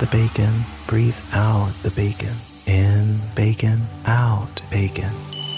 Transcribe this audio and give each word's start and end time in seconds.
the 0.00 0.06
bacon, 0.06 0.50
breathe 0.86 1.16
out 1.34 1.70
the 1.82 1.90
bacon. 1.90 2.34
In 2.66 3.18
bacon, 3.36 3.80
out 4.06 4.62
bacon. 4.70 5.10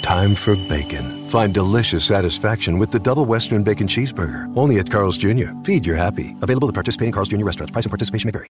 Time 0.02 0.34
for 0.34 0.56
bacon. 0.68 1.28
Find 1.28 1.54
delicious 1.54 2.04
satisfaction 2.04 2.76
with 2.76 2.90
the 2.90 2.98
double 2.98 3.24
Western 3.24 3.62
Bacon 3.62 3.86
Cheeseburger. 3.86 4.52
Only 4.56 4.80
at 4.80 4.90
Carl's 4.90 5.16
Jr. 5.16 5.52
Feed 5.62 5.86
your 5.86 5.94
happy. 5.94 6.34
Available 6.42 6.66
at 6.66 6.74
participating 6.74 7.10
in 7.10 7.12
Carl's 7.12 7.28
Jr. 7.28 7.44
restaurants. 7.44 7.70
Price 7.70 7.84
and 7.84 7.90
participation 7.90 8.26
may 8.26 8.32
vary. 8.32 8.48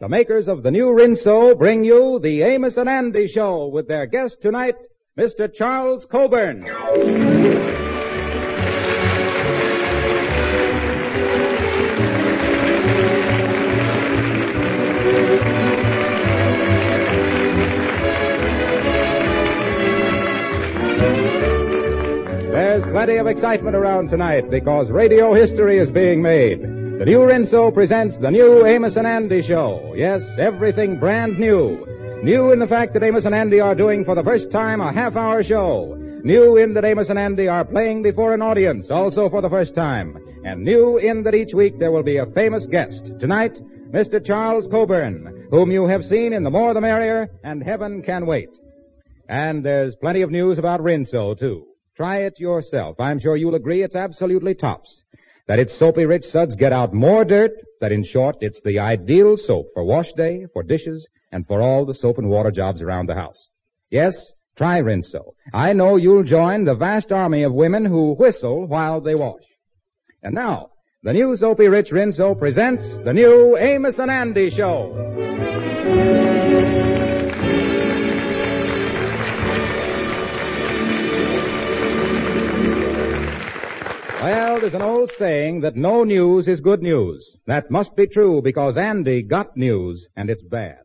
The 0.00 0.08
makers 0.08 0.46
of 0.46 0.62
the 0.62 0.70
new 0.70 0.92
Rinso 0.92 1.56
bring 1.56 1.84
you 1.84 2.18
the 2.18 2.42
Amos 2.42 2.76
and 2.76 2.88
Andy 2.88 3.26
Show 3.26 3.68
with 3.68 3.88
their 3.88 4.06
guest 4.06 4.42
tonight, 4.42 4.76
Mr. 5.18 5.52
Charles 5.52 6.06
Coburn. 6.06 6.60
There's 22.52 22.84
plenty 22.84 23.16
of 23.16 23.26
excitement 23.26 23.74
around 23.74 24.10
tonight 24.10 24.48
because 24.48 24.88
radio 24.88 25.34
history 25.34 25.78
is 25.78 25.90
being 25.90 26.22
made. 26.22 26.62
The 26.62 27.04
new 27.04 27.26
Rinso 27.26 27.74
presents 27.74 28.18
the 28.18 28.30
new 28.30 28.64
Amos 28.64 28.96
and 28.96 29.04
Andy 29.04 29.42
show. 29.42 29.94
Yes, 29.96 30.38
everything 30.38 31.00
brand 31.00 31.40
new. 31.40 31.97
New 32.22 32.50
in 32.50 32.58
the 32.58 32.66
fact 32.66 32.94
that 32.94 33.04
Amos 33.04 33.26
and 33.26 33.34
Andy 33.34 33.60
are 33.60 33.76
doing 33.76 34.04
for 34.04 34.16
the 34.16 34.24
first 34.24 34.50
time 34.50 34.80
a 34.80 34.92
half 34.92 35.14
hour 35.14 35.40
show. 35.44 35.94
New 36.24 36.56
in 36.56 36.74
that 36.74 36.84
Amos 36.84 37.10
and 37.10 37.18
Andy 37.18 37.46
are 37.46 37.64
playing 37.64 38.02
before 38.02 38.34
an 38.34 38.42
audience 38.42 38.90
also 38.90 39.30
for 39.30 39.40
the 39.40 39.48
first 39.48 39.76
time. 39.76 40.18
And 40.44 40.64
new 40.64 40.96
in 40.96 41.22
that 41.22 41.36
each 41.36 41.54
week 41.54 41.78
there 41.78 41.92
will 41.92 42.02
be 42.02 42.16
a 42.16 42.26
famous 42.26 42.66
guest. 42.66 43.12
Tonight, 43.20 43.60
Mr. 43.92 44.22
Charles 44.22 44.66
Coburn, 44.66 45.46
whom 45.52 45.70
you 45.70 45.86
have 45.86 46.04
seen 46.04 46.32
in 46.32 46.42
The 46.42 46.50
More 46.50 46.74
the 46.74 46.80
Merrier 46.80 47.30
and 47.44 47.62
Heaven 47.62 48.02
Can 48.02 48.26
Wait. 48.26 48.58
And 49.28 49.64
there's 49.64 49.94
plenty 49.94 50.22
of 50.22 50.32
news 50.32 50.58
about 50.58 50.80
Rinso, 50.80 51.38
too. 51.38 51.66
Try 51.96 52.22
it 52.22 52.40
yourself. 52.40 52.98
I'm 52.98 53.20
sure 53.20 53.36
you'll 53.36 53.54
agree 53.54 53.82
it's 53.82 53.96
absolutely 53.96 54.54
tops. 54.56 55.04
That 55.48 55.58
its 55.58 55.72
soapy 55.72 56.04
rich 56.04 56.26
suds 56.26 56.56
get 56.56 56.72
out 56.74 56.92
more 56.92 57.24
dirt, 57.24 57.52
that 57.80 57.90
in 57.90 58.04
short, 58.04 58.36
it's 58.42 58.62
the 58.62 58.78
ideal 58.80 59.36
soap 59.38 59.70
for 59.72 59.82
wash 59.82 60.12
day, 60.12 60.46
for 60.52 60.62
dishes, 60.62 61.08
and 61.32 61.46
for 61.46 61.62
all 61.62 61.86
the 61.86 61.94
soap 61.94 62.18
and 62.18 62.28
water 62.28 62.50
jobs 62.50 62.82
around 62.82 63.06
the 63.08 63.14
house. 63.14 63.48
Yes, 63.90 64.34
try 64.56 64.80
Rinso. 64.80 65.32
I 65.54 65.72
know 65.72 65.96
you'll 65.96 66.22
join 66.22 66.64
the 66.64 66.74
vast 66.74 67.12
army 67.12 67.44
of 67.44 67.54
women 67.54 67.86
who 67.86 68.12
whistle 68.12 68.66
while 68.66 69.00
they 69.00 69.14
wash. 69.14 69.44
And 70.22 70.34
now, 70.34 70.70
the 71.02 71.14
new 71.14 71.34
Soapy 71.34 71.68
Rich 71.68 71.92
Rinso 71.92 72.38
presents 72.38 72.98
the 72.98 73.14
new 73.14 73.56
Amos 73.56 73.98
and 73.98 74.10
Andy 74.10 74.50
Show. 74.50 76.47
Well, 84.30 84.60
there's 84.60 84.74
an 84.74 84.82
old 84.82 85.10
saying 85.12 85.62
that 85.62 85.74
no 85.74 86.04
news 86.04 86.48
is 86.48 86.60
good 86.60 86.82
news. 86.82 87.38
That 87.46 87.70
must 87.70 87.96
be 87.96 88.06
true 88.06 88.42
because 88.42 88.76
Andy 88.76 89.22
got 89.22 89.56
news, 89.56 90.06
and 90.16 90.28
it's 90.28 90.42
bad. 90.42 90.80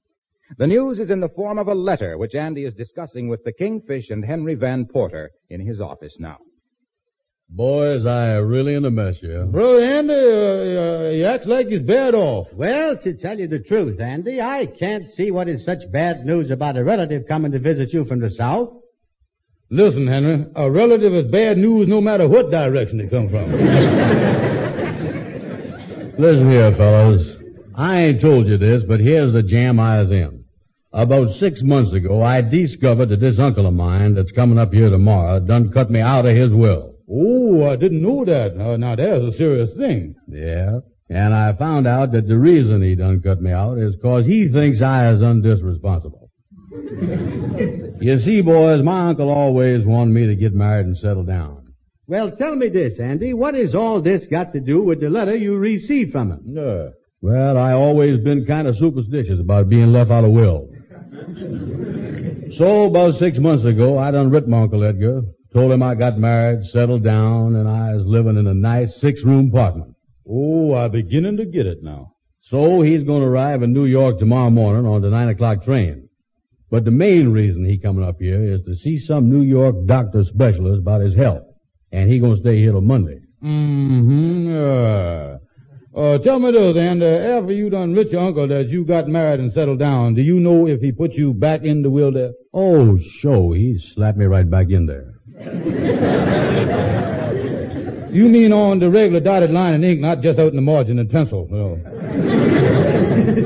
The 0.58 0.66
news 0.66 0.98
is 0.98 1.12
in 1.12 1.20
the 1.20 1.28
form 1.28 1.60
of 1.60 1.68
a 1.68 1.76
letter 1.76 2.18
which 2.18 2.36
Andy 2.36 2.64
is 2.64 2.74
discussing 2.74 3.28
with 3.28 3.44
the 3.44 3.52
Kingfish 3.52 4.12
and 4.12 4.24
Henry 4.24 4.56
Van 4.56 4.86
Porter 4.86 5.30
in 5.50 5.60
his 5.60 5.82
office 5.82 6.22
now. 6.22 6.38
Boys, 7.50 8.06
I 8.06 8.38
am 8.38 8.48
really 8.48 8.76
in 8.76 8.86
a 8.86 8.90
mess 8.90 9.20
here. 9.20 9.46
Brother 9.46 9.84
Andy, 9.84 10.14
uh, 10.14 10.82
uh, 10.82 11.12
he 11.12 11.26
acts 11.26 11.46
like 11.46 11.68
he's 11.68 11.82
bad 11.82 12.16
off. 12.16 12.53
Well, 12.53 12.96
to 12.96 13.14
tell 13.14 13.38
you 13.38 13.50
the 13.50 13.59
truth, 13.59 14.00
Andy, 14.00 14.40
I 14.40 14.68
can't 14.68 15.09
see 15.09 15.32
what 15.32 15.50
is 15.50 15.66
such 15.66 15.92
bad 15.92 16.26
news 16.26 16.50
about 16.50 16.78
a 16.78 16.84
relative 16.86 17.28
coming 17.28 17.52
to 17.52 17.59
visit 17.59 17.92
you 17.92 18.06
from 18.06 18.22
the 18.22 18.30
south. 18.30 18.74
Listen, 19.73 20.06
Henry, 20.06 20.45
a 20.56 20.69
relative 20.69 21.16
is 21.16 21.23
bad 21.31 21.57
news 21.57 21.88
no 21.88 22.00
matter 22.00 22.28
what 22.28 22.51
direction 22.51 23.00
it 23.00 23.09
come 23.09 23.28
from. 23.28 23.51
Listen 26.19 26.47
here, 26.51 26.72
fellows. 26.72 27.39
I 27.73 28.01
ain't 28.03 28.22
told 28.22 28.47
you 28.47 28.59
this, 28.59 28.84
but 28.84 29.00
here's 29.00 29.34
the 29.34 29.41
jam 29.41 29.79
I 29.79 30.00
was 30.00 30.11
in. 30.11 30.44
About 30.91 31.31
six 31.31 31.63
months 31.63 31.91
ago, 31.91 32.22
I 32.22 32.41
discovered 32.41 33.09
that 33.09 33.19
this 33.19 33.39
uncle 33.39 33.66
of 33.66 33.73
mine 33.73 34.13
that's 34.13 34.31
coming 34.31 34.59
up 34.59 34.72
here 34.72 34.91
tomorrow 34.91 35.39
done 35.39 35.72
cut 35.72 35.90
me 35.90 36.01
out 36.01 36.28
of 36.28 36.35
his 36.35 36.53
will. 36.53 36.94
oh, 37.09 37.67
I 37.67 37.75
didn't 37.75 38.03
know 38.03 38.23
that. 38.25 38.55
Uh, 38.55 38.78
now, 38.78 38.95
there's 38.95 39.23
a 39.23 39.31
serious 39.31 39.73
thing. 39.73 40.13
Yeah. 40.28 40.81
And 41.09 41.34
I 41.34 41.51
found 41.53 41.88
out 41.88 42.11
that 42.11 42.28
the 42.28 42.38
reason 42.38 42.84
he 42.84 42.94
done 42.94 43.23
cut 43.23 43.41
me 43.41 43.51
out 43.51 43.79
is 43.79 43.95
'cause 43.95 44.28
he 44.28 44.50
thinks 44.50 44.84
I 44.84 45.11
is 45.13 45.22
undisresponsible. 45.22 46.29
you 48.03 48.19
see, 48.19 48.41
boys, 48.41 48.84
my 48.84 49.09
uncle 49.09 49.30
always 49.30 49.86
wanted 49.86 50.14
me 50.14 50.28
to 50.28 50.36
get 50.36 50.53
married 50.53 50.86
and 50.86 50.97
settle 50.97 51.24
down. 51.24 51.74
Well, 52.06 52.31
tell 52.31 52.56
me 52.56 52.68
this, 52.69 53.00
Andy. 53.00 53.34
What 53.34 53.56
has 53.56 53.75
all 53.75 54.02
this 54.02 54.25
got 54.28 54.53
to 54.53 54.59
do 54.59 54.81
with 54.81 55.00
the 55.00 55.09
letter 55.09 55.36
you 55.36 55.58
received 55.58 56.12
from 56.12 56.31
him? 56.31 56.41
No. 56.46 56.91
Well, 57.22 57.58
I 57.58 57.72
always 57.72 58.19
been 58.19 58.46
kind 58.46 58.68
of 58.68 58.75
superstitious 58.75 59.40
about 59.40 59.69
being 59.69 59.94
left 59.94 60.12
out 60.12 60.25
of 60.25 60.31
will. 60.31 60.69
so 62.52 62.88
about 62.88 63.16
six 63.16 63.38
months 63.38 63.64
ago, 63.64 63.97
I 63.97 64.12
done 64.12 64.30
writ 64.30 64.47
my 64.47 64.64
Uncle 64.64 64.84
Edgar, 64.84 65.22
told 65.53 65.72
him 65.72 65.81
I 65.81 65.96
got 65.96 66.18
married, 66.18 66.66
settled 66.66 67.03
down, 67.03 67.56
and 67.56 67.70
I 67.70 67.94
was 67.94 68.06
living 68.06 68.35
in 68.35 68.47
a 68.47 68.53
nice 68.53 68.97
six-room 68.97 69.47
apartment. 69.47 69.96
Oh, 70.30 70.75
I'm 70.75 70.91
beginning 70.91 71.38
to 71.38 71.46
get 71.46 71.66
it 71.66 71.81
now. 71.81 72.16
So 72.41 72.81
he's 72.81 73.03
going 73.03 73.22
to 73.22 73.28
arrive 73.28 73.64
in 73.64 73.72
New 73.72 73.85
York 73.85 74.20
tomorrow 74.20 74.50
morning 74.50 74.85
on 74.85 75.02
the 75.02 75.09
nine 75.09 75.30
o'clock 75.30 75.64
train. 75.64 76.03
But 76.73 76.85
the 76.85 76.91
main 76.91 77.29
reason 77.29 77.63
he 77.63 77.78
coming 77.78 78.03
up 78.03 78.19
here 78.19 78.44
is 78.44 78.63
to 78.63 78.73
see 78.73 78.97
some 78.97 79.29
New 79.29 79.44
York 79.44 79.85
doctor 79.85 80.23
specialist 80.23 80.79
about 80.79 81.01
his 81.01 81.13
health. 81.13 81.44
And 81.91 82.09
he 82.09 82.17
gonna 82.17 82.35
stay 82.35 82.57
here 82.57 82.72
till 82.72 82.81
Monday. 82.81 83.19
Mm-hmm. 83.44 84.51
Uh, 84.51 85.38
uh, 85.95 86.17
tell 86.17 86.39
me 86.39 86.50
this, 86.50 86.75
and 86.75 87.03
uh, 87.03 87.06
after 87.06 87.53
you 87.53 87.69
done 87.69 87.94
with 87.94 88.11
your 88.11 88.22
uncle 88.22 88.47
that 88.47 88.69
you 88.69 88.85
got 88.85 89.07
married 89.07 89.39
and 89.39 89.53
settled 89.53 89.78
down, 89.78 90.16
do 90.16 90.23
you 90.23 90.39
know 90.39 90.67
if 90.67 90.81
he 90.81 90.91
put 90.91 91.13
you 91.13 91.31
back 91.35 91.61
in 91.61 91.84
the 91.84 91.91
will 91.91 92.11
there? 92.11 92.31
Oh, 92.51 92.97
sure, 92.97 93.53
he 93.53 93.78
slapped 93.78 94.17
me 94.17 94.25
right 94.25 94.50
back 94.50 94.72
in 94.72 94.88
there. 94.88 95.13
You 98.13 98.29
mean 98.29 98.53
on 98.53 98.79
the 98.79 98.90
regular 98.90 99.19
dotted 99.19 99.51
line 99.51 99.74
in 99.74 99.84
ink, 99.84 100.00
not 100.00 100.22
just 100.22 100.38
out 100.38 100.50
in 100.50 100.56
the 100.56 100.62
margin 100.62 101.00
in 101.00 101.09
pencil. 101.09 101.47
No. 101.50 101.79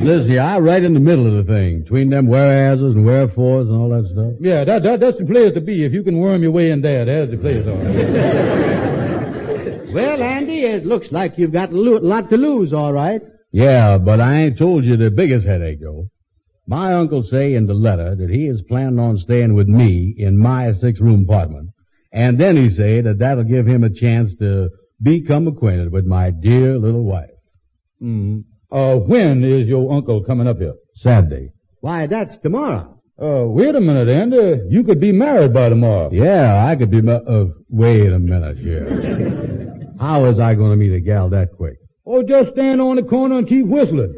Listen, 0.02 0.30
here, 0.30 0.42
I 0.42 0.60
right 0.60 0.84
in 0.84 0.94
the 0.94 1.00
middle 1.00 1.26
of 1.28 1.46
the 1.46 1.54
thing, 1.54 1.82
between 1.82 2.10
them 2.10 2.28
whereases 2.28 2.94
and 2.96 3.06
wherefores 3.06 3.70
and 3.70 3.78
all 3.78 3.90
that 3.90 4.10
stuff. 4.10 4.34
Yeah, 4.40 4.64
that, 4.66 4.84
that, 4.84 5.00
that's 5.00 5.18
the 5.18 5.26
place 5.26 5.54
to 5.54 5.62
be. 5.62 5.86
If 5.86 5.94
you 5.94 6.04
can 6.04 6.18
worm 6.18 6.44
your 6.44 6.52
way 6.52 6.72
in 6.72 6.82
there, 6.82 7.06
there's 7.06 7.30
the 7.32 7.38
place. 7.38 7.66
All 7.68 7.78
right. 7.78 8.74
Well, 9.90 10.22
Andy, 10.22 10.64
it 10.64 10.86
looks 10.86 11.12
like 11.14 11.38
you've 11.38 11.54
got 11.54 11.72
a 11.72 11.76
lo- 11.76 12.00
lot 12.00 12.30
to 12.30 12.38
lose, 12.38 12.74
all 12.74 12.92
right. 12.94 13.22
Yeah, 13.52 13.98
but 13.98 14.20
I 14.20 14.36
ain't 14.42 14.58
told 14.58 14.84
you 14.84 14.98
the 14.98 15.10
biggest 15.10 15.48
headache, 15.48 15.80
though. 15.82 16.10
My 16.68 16.94
uncle 16.94 17.24
say 17.24 17.54
in 17.54 17.66
the 17.66 17.74
letter 17.74 18.14
that 18.14 18.30
he 18.30 18.48
is 18.48 18.62
planning 18.62 19.00
on 19.00 19.18
staying 19.18 19.56
with 19.56 19.68
me 19.68 20.14
in 20.16 20.38
my 20.38 20.70
six-room 20.72 21.24
apartment. 21.24 21.70
And 22.18 22.40
then 22.40 22.58
he 22.58 22.70
say 22.70 23.02
that 23.02 23.20
that'll 23.20 23.44
give 23.44 23.68
him 23.68 23.84
a 23.84 23.92
chance 23.92 24.34
to 24.38 24.70
become 25.00 25.48
acquainted 25.48 25.92
with 25.92 26.04
my 26.08 26.32
dear 26.32 26.80
little 26.80 27.04
wife. 27.04 27.30
Mm. 28.02 28.44
Uh, 28.72 28.96
when 28.96 29.44
is 29.44 29.68
your 29.68 29.94
uncle 29.94 30.24
coming 30.24 30.48
up 30.48 30.58
here? 30.58 30.74
Saturday. 30.96 31.52
Why, 31.82 32.08
that's 32.08 32.40
tomorrow. 32.40 33.00
Uh, 33.22 33.44
wait 33.46 33.76
a 33.76 33.80
minute, 33.80 34.10
Andy. 34.10 34.62
You 34.68 34.84
could 34.84 35.00
be 35.00 35.12
married 35.12 35.54
by 35.54 35.70
tomorrow. 35.70 36.10
Yeah, 36.12 36.66
I 36.66 36.76
could 36.76 36.90
be, 36.90 37.02
ma- 37.02 37.22
uh, 37.36 37.46
wait 37.70 38.12
a 38.12 38.18
minute 38.18 38.58
here. 38.58 39.94
How 40.00 40.26
is 40.26 40.40
I 40.40 40.56
gonna 40.56 40.76
meet 40.76 40.94
a 40.94 41.00
gal 41.00 41.30
that 41.30 41.50
quick? 41.56 41.78
Oh, 42.04 42.24
just 42.24 42.54
stand 42.54 42.82
on 42.82 42.96
the 42.96 43.04
corner 43.04 43.38
and 43.38 43.48
keep 43.48 43.68
whistling. 43.68 44.16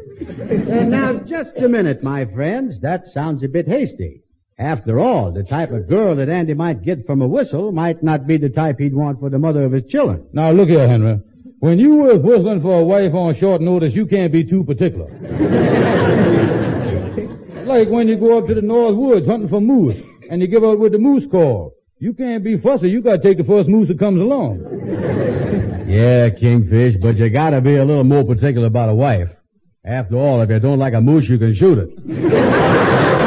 And 0.48 0.90
now, 0.98 1.18
just 1.18 1.54
a 1.58 1.68
minute, 1.68 2.02
my 2.02 2.24
friends. 2.24 2.80
That 2.80 3.08
sounds 3.08 3.42
a 3.44 3.48
bit 3.48 3.68
hasty. 3.68 4.22
After 4.60 5.00
all, 5.00 5.32
the 5.32 5.42
type 5.42 5.72
of 5.72 5.88
girl 5.88 6.14
that 6.16 6.28
Andy 6.28 6.52
might 6.52 6.82
get 6.82 7.06
from 7.06 7.22
a 7.22 7.26
whistle 7.26 7.72
might 7.72 8.02
not 8.02 8.26
be 8.26 8.36
the 8.36 8.50
type 8.50 8.78
he'd 8.78 8.94
want 8.94 9.18
for 9.18 9.30
the 9.30 9.38
mother 9.38 9.64
of 9.64 9.72
his 9.72 9.90
children. 9.90 10.26
Now 10.34 10.50
look 10.50 10.68
here, 10.68 10.86
Henry. 10.86 11.18
When 11.60 11.78
you 11.78 11.94
was 11.94 12.18
whistling 12.18 12.60
for 12.60 12.78
a 12.78 12.84
wife 12.84 13.14
on 13.14 13.34
short 13.34 13.62
notice, 13.62 13.94
you 13.94 14.06
can't 14.06 14.30
be 14.30 14.44
too 14.44 14.62
particular. 14.64 15.06
like 17.64 17.88
when 17.88 18.06
you 18.06 18.16
go 18.16 18.36
up 18.36 18.48
to 18.48 18.54
the 18.54 18.60
North 18.60 18.96
Woods 18.96 19.26
hunting 19.26 19.48
for 19.48 19.62
moose, 19.62 19.98
and 20.28 20.42
you 20.42 20.46
give 20.46 20.62
out 20.62 20.78
with 20.78 20.92
the 20.92 20.98
moose 20.98 21.26
call. 21.26 21.72
You 21.98 22.12
can't 22.12 22.44
be 22.44 22.58
fussy. 22.58 22.90
You 22.90 23.00
gotta 23.00 23.22
take 23.22 23.38
the 23.38 23.44
first 23.44 23.66
moose 23.66 23.88
that 23.88 23.98
comes 23.98 24.20
along. 24.20 25.78
Yeah, 25.90 26.30
Kingfish, 26.30 26.98
but 27.00 27.16
you 27.16 27.30
gotta 27.30 27.60
be 27.60 27.74
a 27.74 27.84
little 27.84 28.04
more 28.04 28.22
particular 28.22 28.68
about 28.68 28.90
a 28.90 28.94
wife. 28.94 29.30
After 29.84 30.18
all, 30.18 30.40
if 30.40 30.48
you 30.48 30.60
don't 30.60 30.78
like 30.78 30.94
a 30.94 31.00
moose, 31.00 31.28
you 31.28 31.36
can 31.36 31.52
shoot 31.52 31.78
it. 31.78 33.16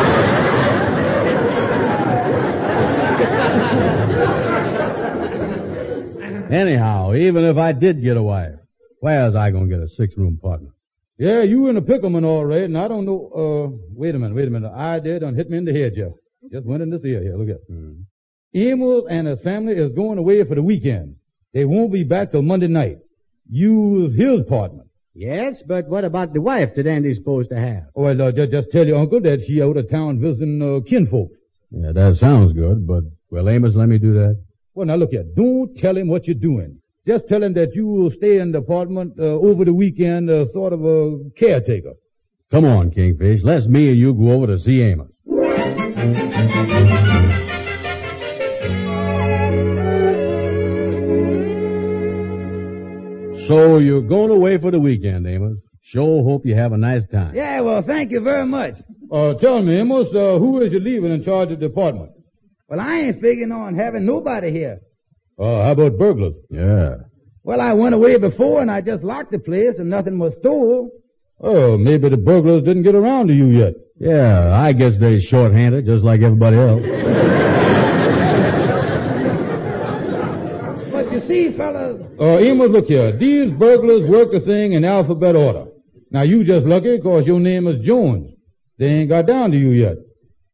Anyhow, 6.53 7.15
even 7.15 7.45
if 7.45 7.57
I 7.57 7.71
did 7.71 8.03
get 8.03 8.15
a 8.15 8.21
wife, 8.21 8.59
where's 8.99 9.33
I 9.33 9.49
gonna 9.49 9.65
get 9.65 9.79
a 9.79 9.87
six-room 9.87 10.37
partner? 10.37 10.69
Yeah, 11.17 11.41
you 11.41 11.67
in 11.67 11.77
a 11.77 11.81
pickleman 11.81 12.23
all 12.25 12.45
right, 12.45 12.65
and 12.65 12.77
I 12.77 12.87
don't 12.87 13.05
know, 13.05 13.31
uh, 13.33 13.75
wait 13.95 14.13
a 14.13 14.19
minute, 14.19 14.35
wait 14.35 14.47
a 14.47 14.51
minute. 14.51 14.71
I 14.71 14.99
did 14.99 15.21
done 15.21 15.33
hit 15.33 15.49
me 15.49 15.57
in 15.57 15.65
the 15.65 15.73
head, 15.73 15.95
Jeff. 15.95 16.11
Just 16.51 16.67
went 16.67 16.83
in 16.83 16.91
this 16.91 17.03
ear 17.05 17.23
here, 17.23 17.37
look 17.37 17.49
at 17.49 17.61
Hmm. 17.67 18.01
Emil 18.53 19.07
and 19.07 19.27
his 19.27 19.39
family 19.39 19.73
is 19.73 19.93
going 19.93 20.19
away 20.19 20.43
for 20.43 20.53
the 20.53 20.61
weekend. 20.61 21.15
They 21.53 21.65
won't 21.65 21.91
be 21.91 22.03
back 22.03 22.31
till 22.31 22.43
Monday 22.43 22.67
night. 22.67 22.99
You 23.49 24.09
his 24.09 24.43
partner. 24.43 24.83
Yes, 25.15 25.63
but 25.63 25.87
what 25.87 26.05
about 26.05 26.33
the 26.33 26.41
wife 26.41 26.75
that 26.75 26.85
Andy's 26.85 27.17
supposed 27.17 27.49
to 27.49 27.57
have? 27.57 27.85
Well, 27.95 28.21
uh, 28.21 28.31
just, 28.31 28.51
just 28.51 28.71
tell 28.71 28.85
your 28.85 28.99
uncle 28.99 29.21
that 29.21 29.41
she 29.41 29.59
out 29.59 29.77
of 29.77 29.89
town 29.89 30.19
visiting, 30.19 30.61
uh, 30.61 30.81
kinfolk. 30.81 31.31
Yeah, 31.71 31.93
that 31.93 32.17
sounds 32.17 32.53
good, 32.53 32.85
but, 32.85 33.05
well, 33.31 33.49
Amos, 33.49 33.75
let 33.75 33.89
me 33.89 33.97
do 33.97 34.13
that. 34.13 34.39
Well, 34.75 34.87
now 34.87 34.95
look 34.95 35.11
here. 35.11 35.23
Don't 35.35 35.75
tell 35.77 35.95
him 35.95 36.07
what 36.07 36.25
you're 36.27 36.35
doing. 36.35 36.79
Just 37.05 37.27
tell 37.27 37.43
him 37.43 37.53
that 37.53 37.75
you 37.75 37.85
will 37.85 38.09
stay 38.09 38.39
in 38.39 38.51
the 38.51 38.59
apartment, 38.59 39.13
uh, 39.19 39.23
over 39.23 39.65
the 39.65 39.73
weekend, 39.73 40.29
uh, 40.29 40.45
sort 40.45 40.73
of 40.73 40.83
a 40.83 41.29
caretaker. 41.35 41.93
Come 42.49 42.65
on, 42.65 42.89
Kingfish. 42.91 43.43
Let's 43.43 43.67
me 43.67 43.89
and 43.89 43.99
you 43.99 44.13
go 44.13 44.31
over 44.31 44.47
to 44.47 44.57
see 44.57 44.81
Amos. 44.81 45.09
So 53.45 53.77
you're 53.77 54.01
going 54.01 54.31
away 54.31 54.57
for 54.57 54.71
the 54.71 54.79
weekend, 54.79 55.27
Amos. 55.27 55.57
Sure 55.81 56.23
hope 56.23 56.45
you 56.45 56.55
have 56.55 56.71
a 56.71 56.77
nice 56.77 57.05
time. 57.05 57.35
Yeah, 57.35 57.59
well, 57.59 57.81
thank 57.81 58.11
you 58.11 58.21
very 58.21 58.45
much. 58.45 58.75
Uh, 59.11 59.33
tell 59.33 59.61
me, 59.61 59.75
Amos, 59.77 60.15
uh, 60.15 60.39
who 60.39 60.61
is 60.61 60.71
you 60.71 60.79
leaving 60.79 61.11
in 61.11 61.21
charge 61.21 61.51
of 61.51 61.59
the 61.59 61.65
apartment? 61.65 62.12
Well, 62.69 62.79
I 62.79 62.99
ain't 63.01 63.21
figuring 63.21 63.51
on 63.51 63.75
having 63.75 64.05
nobody 64.05 64.51
here. 64.51 64.79
Uh, 65.37 65.63
how 65.63 65.71
about 65.71 65.97
burglars? 65.97 66.33
Yeah. 66.49 66.95
Well, 67.43 67.59
I 67.59 67.73
went 67.73 67.93
away 67.93 68.17
before 68.17 68.61
and 68.61 68.71
I 68.71 68.81
just 68.81 69.03
locked 69.03 69.31
the 69.31 69.39
place 69.39 69.79
and 69.79 69.89
nothing 69.89 70.17
was 70.17 70.33
stole. 70.39 70.91
Oh, 71.41 71.77
maybe 71.77 72.07
the 72.09 72.17
burglars 72.17 72.63
didn't 72.63 72.83
get 72.83 72.95
around 72.95 73.27
to 73.27 73.33
you 73.33 73.47
yet. 73.47 73.73
Yeah, 73.99 74.53
I 74.57 74.71
guess 74.73 74.97
they're 74.97 75.19
short-handed, 75.19 75.85
just 75.85 76.03
like 76.03 76.21
everybody 76.21 76.57
else. 76.57 76.81
But 80.91 81.11
you 81.11 81.19
see, 81.19 81.51
fellas, 81.51 82.01
Uh, 82.19 82.37
Amos, 82.39 82.69
look 82.69 82.87
here. 82.87 83.11
These 83.11 83.51
burglars 83.51 84.03
work 84.05 84.31
the 84.31 84.39
thing 84.39 84.73
in 84.73 84.85
alphabet 84.85 85.35
order. 85.35 85.65
Now, 86.11 86.21
you 86.23 86.43
just 86.43 86.65
lucky 86.65 86.99
'cause 86.99 87.27
your 87.27 87.39
name 87.39 87.67
is 87.67 87.83
Jones. 87.85 88.31
They 88.77 88.85
ain't 88.87 89.09
got 89.09 89.25
down 89.27 89.51
to 89.51 89.57
you 89.57 89.71
yet. 89.71 89.97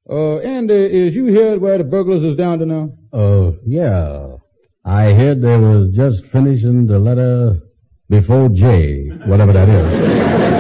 Uh, 0.10 0.38
and 0.40 0.72
uh, 0.72 0.74
is 0.74 1.16
you 1.16 1.26
here 1.26 1.60
where 1.60 1.78
the 1.78 1.84
burglars 1.84 2.24
is 2.24 2.36
down 2.36 2.58
to 2.58 2.66
now? 2.66 2.92
Oh, 3.14 3.58
yeah. 3.64 4.38
I 4.84 5.14
heard 5.14 5.42
they 5.42 5.56
was 5.58 5.92
just 5.96 6.26
finishing 6.28 6.88
the 6.88 6.98
letter 6.98 7.60
before 8.10 8.50
J, 8.50 9.10
whatever 9.28 9.54
that 9.54 9.70
is. 9.70 10.50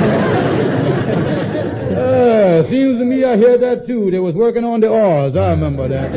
Uh, 1.89 2.63
seems 2.63 2.99
to 2.99 3.05
me 3.05 3.23
I 3.23 3.37
heard 3.37 3.61
that 3.61 3.85
too. 3.87 4.11
They 4.11 4.19
was 4.19 4.35
working 4.35 4.63
on 4.65 4.81
the 4.81 4.91
R's. 4.91 5.37
I 5.37 5.51
remember 5.51 5.87
that. 5.87 6.13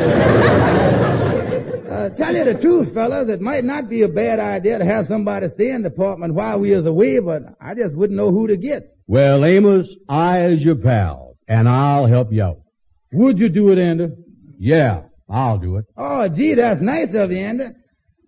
uh, 1.90 2.08
tell 2.10 2.34
you 2.34 2.44
the 2.44 2.54
truth, 2.54 2.92
fellas, 2.94 3.28
it 3.28 3.40
might 3.40 3.64
not 3.64 3.88
be 3.88 4.02
a 4.02 4.08
bad 4.08 4.40
idea 4.40 4.78
to 4.78 4.84
have 4.84 5.06
somebody 5.06 5.48
stay 5.50 5.70
in 5.70 5.82
the 5.82 5.88
apartment 5.88 6.34
while 6.34 6.58
we 6.58 6.72
is 6.72 6.86
away, 6.86 7.18
but 7.20 7.42
I 7.60 7.74
just 7.74 7.94
wouldn't 7.94 8.16
know 8.16 8.30
who 8.30 8.48
to 8.48 8.56
get. 8.56 8.96
Well, 9.06 9.44
Amos, 9.44 9.94
I 10.08 10.46
is 10.46 10.64
your 10.64 10.76
pal, 10.76 11.36
and 11.46 11.68
I'll 11.68 12.06
help 12.06 12.32
you 12.32 12.42
out. 12.42 12.62
Would 13.12 13.38
you 13.38 13.48
do 13.48 13.70
it, 13.72 13.78
Andy? 13.78 14.08
Yeah, 14.58 15.02
I'll 15.28 15.58
do 15.58 15.76
it. 15.76 15.84
Oh, 15.96 16.28
gee, 16.28 16.54
that's 16.54 16.80
nice 16.80 17.14
of 17.14 17.30
you, 17.32 17.38
Andy. 17.38 17.66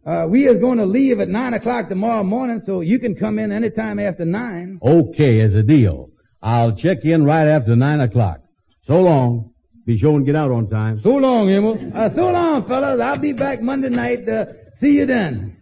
Uh, 0.07 0.27
we 0.29 0.47
is 0.47 0.59
going 0.59 0.79
to 0.79 0.87
leave 0.87 1.21
at 1.21 1.29
nine 1.29 1.55
o'clock 1.55 1.89
tomorrow 1.89 2.23
morning, 2.23 2.61
so 2.61 2.81
you 2.81 2.99
can 2.99 3.15
come 3.15 3.39
in 3.39 3.51
any 3.51 3.71
time 3.71 3.99
after 3.99 4.25
nine. 4.27 4.79
Okay, 4.83 5.41
as 5.41 5.55
a 5.55 5.63
deal. 5.63 6.11
I'll 6.43 6.73
check 6.77 7.05
in 7.05 7.25
right 7.25 7.49
after 7.49 7.75
nine 7.75 8.01
o'clock. 8.01 8.41
So 8.81 9.01
long. 9.01 9.51
Be 9.87 9.99
sure 9.99 10.17
and 10.17 10.25
get 10.25 10.37
out 10.37 10.51
on 10.51 10.69
time. 10.69 10.99
So 10.99 11.17
long, 11.17 11.51
Amos. 11.51 11.79
Uh, 11.95 12.09
so 12.09 12.31
long, 12.31 12.63
fellas. 12.63 13.01
I'll 13.01 13.19
be 13.19 13.33
back 13.33 13.61
Monday 13.63 13.91
night. 13.91 14.29
Uh, 14.29 14.47
see 14.75 14.97
you 14.99 15.07
then. 15.07 15.57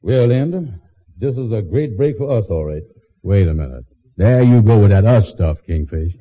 Well, 0.00 0.32
Andy, 0.32 0.72
this 1.16 1.36
is 1.36 1.52
a 1.52 1.62
great 1.62 1.96
break 1.96 2.18
for 2.18 2.36
us, 2.36 2.46
all 2.48 2.64
right. 2.64 2.82
Wait 3.22 3.46
a 3.46 3.54
minute. 3.54 3.84
There 4.16 4.42
you 4.42 4.62
go 4.62 4.78
with 4.78 4.90
that 4.90 5.04
us 5.04 5.28
stuff, 5.28 5.58
Kingfish. 5.66 6.12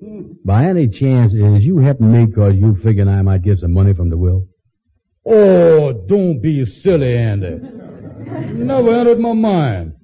Hmm. 0.00 0.32
By 0.44 0.64
any 0.64 0.88
chance, 0.88 1.34
is 1.34 1.66
you 1.66 1.78
helping 1.78 2.10
me 2.10 2.32
cause 2.32 2.54
you 2.56 2.74
figuring 2.74 3.08
I 3.08 3.20
might 3.20 3.42
get 3.42 3.58
some 3.58 3.72
money 3.72 3.92
from 3.92 4.08
the 4.08 4.16
will? 4.16 4.48
Oh, 5.26 5.92
don't 5.92 6.40
be 6.40 6.64
silly, 6.64 7.18
Andy. 7.18 7.50
Never 8.54 8.90
entered 8.92 9.20
my 9.20 9.34
mind. 9.34 9.96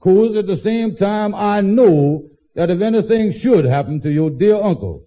Cause 0.00 0.36
at 0.36 0.48
the 0.48 0.56
same 0.56 0.96
time, 0.96 1.34
I 1.34 1.60
know 1.60 2.28
that 2.56 2.70
if 2.70 2.80
anything 2.80 3.30
should 3.30 3.64
happen 3.64 4.00
to 4.00 4.10
your 4.10 4.30
dear 4.30 4.56
uncle, 4.56 5.04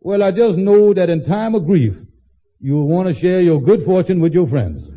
well, 0.00 0.22
I 0.22 0.30
just 0.30 0.58
know 0.58 0.92
that 0.92 1.08
in 1.08 1.24
time 1.24 1.54
of 1.54 1.64
grief, 1.66 1.98
you'll 2.60 2.86
want 2.86 3.08
to 3.08 3.14
share 3.14 3.40
your 3.40 3.60
good 3.62 3.82
fortune 3.82 4.20
with 4.20 4.34
your 4.34 4.46
friends. 4.46 4.88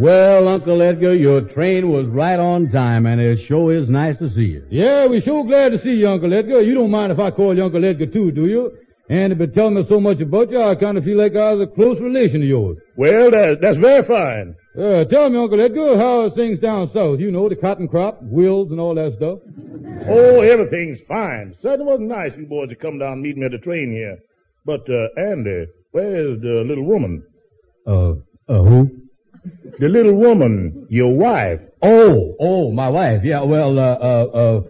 Well, 0.01 0.49
Uncle 0.49 0.81
Edgar, 0.81 1.15
your 1.15 1.43
train 1.43 1.91
was 1.91 2.07
right 2.07 2.39
on 2.39 2.71
time, 2.71 3.05
and 3.05 3.21
it 3.21 3.37
sure 3.37 3.71
is 3.71 3.91
nice 3.91 4.17
to 4.17 4.31
see 4.31 4.47
you. 4.47 4.67
Yeah, 4.71 5.05
we 5.05 5.21
sure 5.21 5.45
glad 5.45 5.73
to 5.73 5.79
see 5.79 5.95
you, 5.95 6.09
Uncle 6.09 6.33
Edgar. 6.33 6.63
You 6.63 6.73
don't 6.73 6.91
mind 6.91 7.13
if 7.13 7.19
I 7.19 7.31
call 7.31 7.55
you 7.55 7.63
Uncle 7.63 7.85
Edgar 7.85 8.07
too, 8.07 8.33
do 8.33 8.47
you? 8.47 8.79
And 9.11 9.37
been 9.37 9.53
telling 9.53 9.75
me 9.75 9.85
so 9.87 10.01
much 10.01 10.23
about 10.23 10.51
you, 10.51 10.63
I 10.63 10.75
kind 10.77 10.97
of 10.97 11.05
feel 11.05 11.19
like 11.19 11.37
I 11.37 11.53
was 11.53 11.61
a 11.61 11.67
close 11.67 12.01
relation 12.01 12.41
of 12.41 12.49
yours. 12.49 12.79
Well, 12.97 13.31
that, 13.31 13.61
that's 13.61 13.77
very 13.77 14.03
fine. 14.03 14.57
Uh, 14.75 15.05
tell 15.05 15.29
me, 15.29 15.37
Uncle 15.37 15.61
Edgar, 15.61 15.99
how 15.99 16.23
are 16.23 16.31
things 16.31 16.59
down 16.61 16.89
south? 16.89 17.21
You 17.21 17.31
know, 17.31 17.51
the 17.51 17.57
cotton 17.57 17.87
crop, 17.87 18.21
wills, 18.23 18.71
and 18.71 18.81
all 18.81 18.95
that 18.95 19.13
stuff. 19.13 19.41
Oh, 20.09 20.41
everything's 20.41 21.03
fine. 21.03 21.55
Certainly 21.61 21.85
wasn't 21.85 22.09
nice 22.09 22.33
for 22.33 22.41
you 22.41 22.47
boys 22.47 22.71
to 22.71 22.75
come 22.75 22.99
down 22.99 23.13
and 23.13 23.23
meet 23.23 23.37
me 23.37 23.45
at 23.45 23.53
the 23.53 23.59
train 23.59 23.93
here. 23.93 24.17
But, 24.65 24.89
uh, 24.89 25.09
Andy, 25.19 25.67
where's 25.91 26.39
the 26.39 26.65
little 26.67 26.85
woman? 26.85 27.23
Uh, 27.87 28.13
uh, 28.49 28.63
who? 28.63 29.00
The 29.81 29.89
little 29.89 30.13
woman, 30.13 30.87
your 30.91 31.17
wife. 31.17 31.61
Oh, 31.81 32.37
oh, 32.39 32.71
my 32.71 32.91
wife. 32.91 33.25
Yeah, 33.25 33.41
well, 33.45 33.79
uh, 33.79 33.95
uh, 33.95 34.27
uh, 34.35 34.61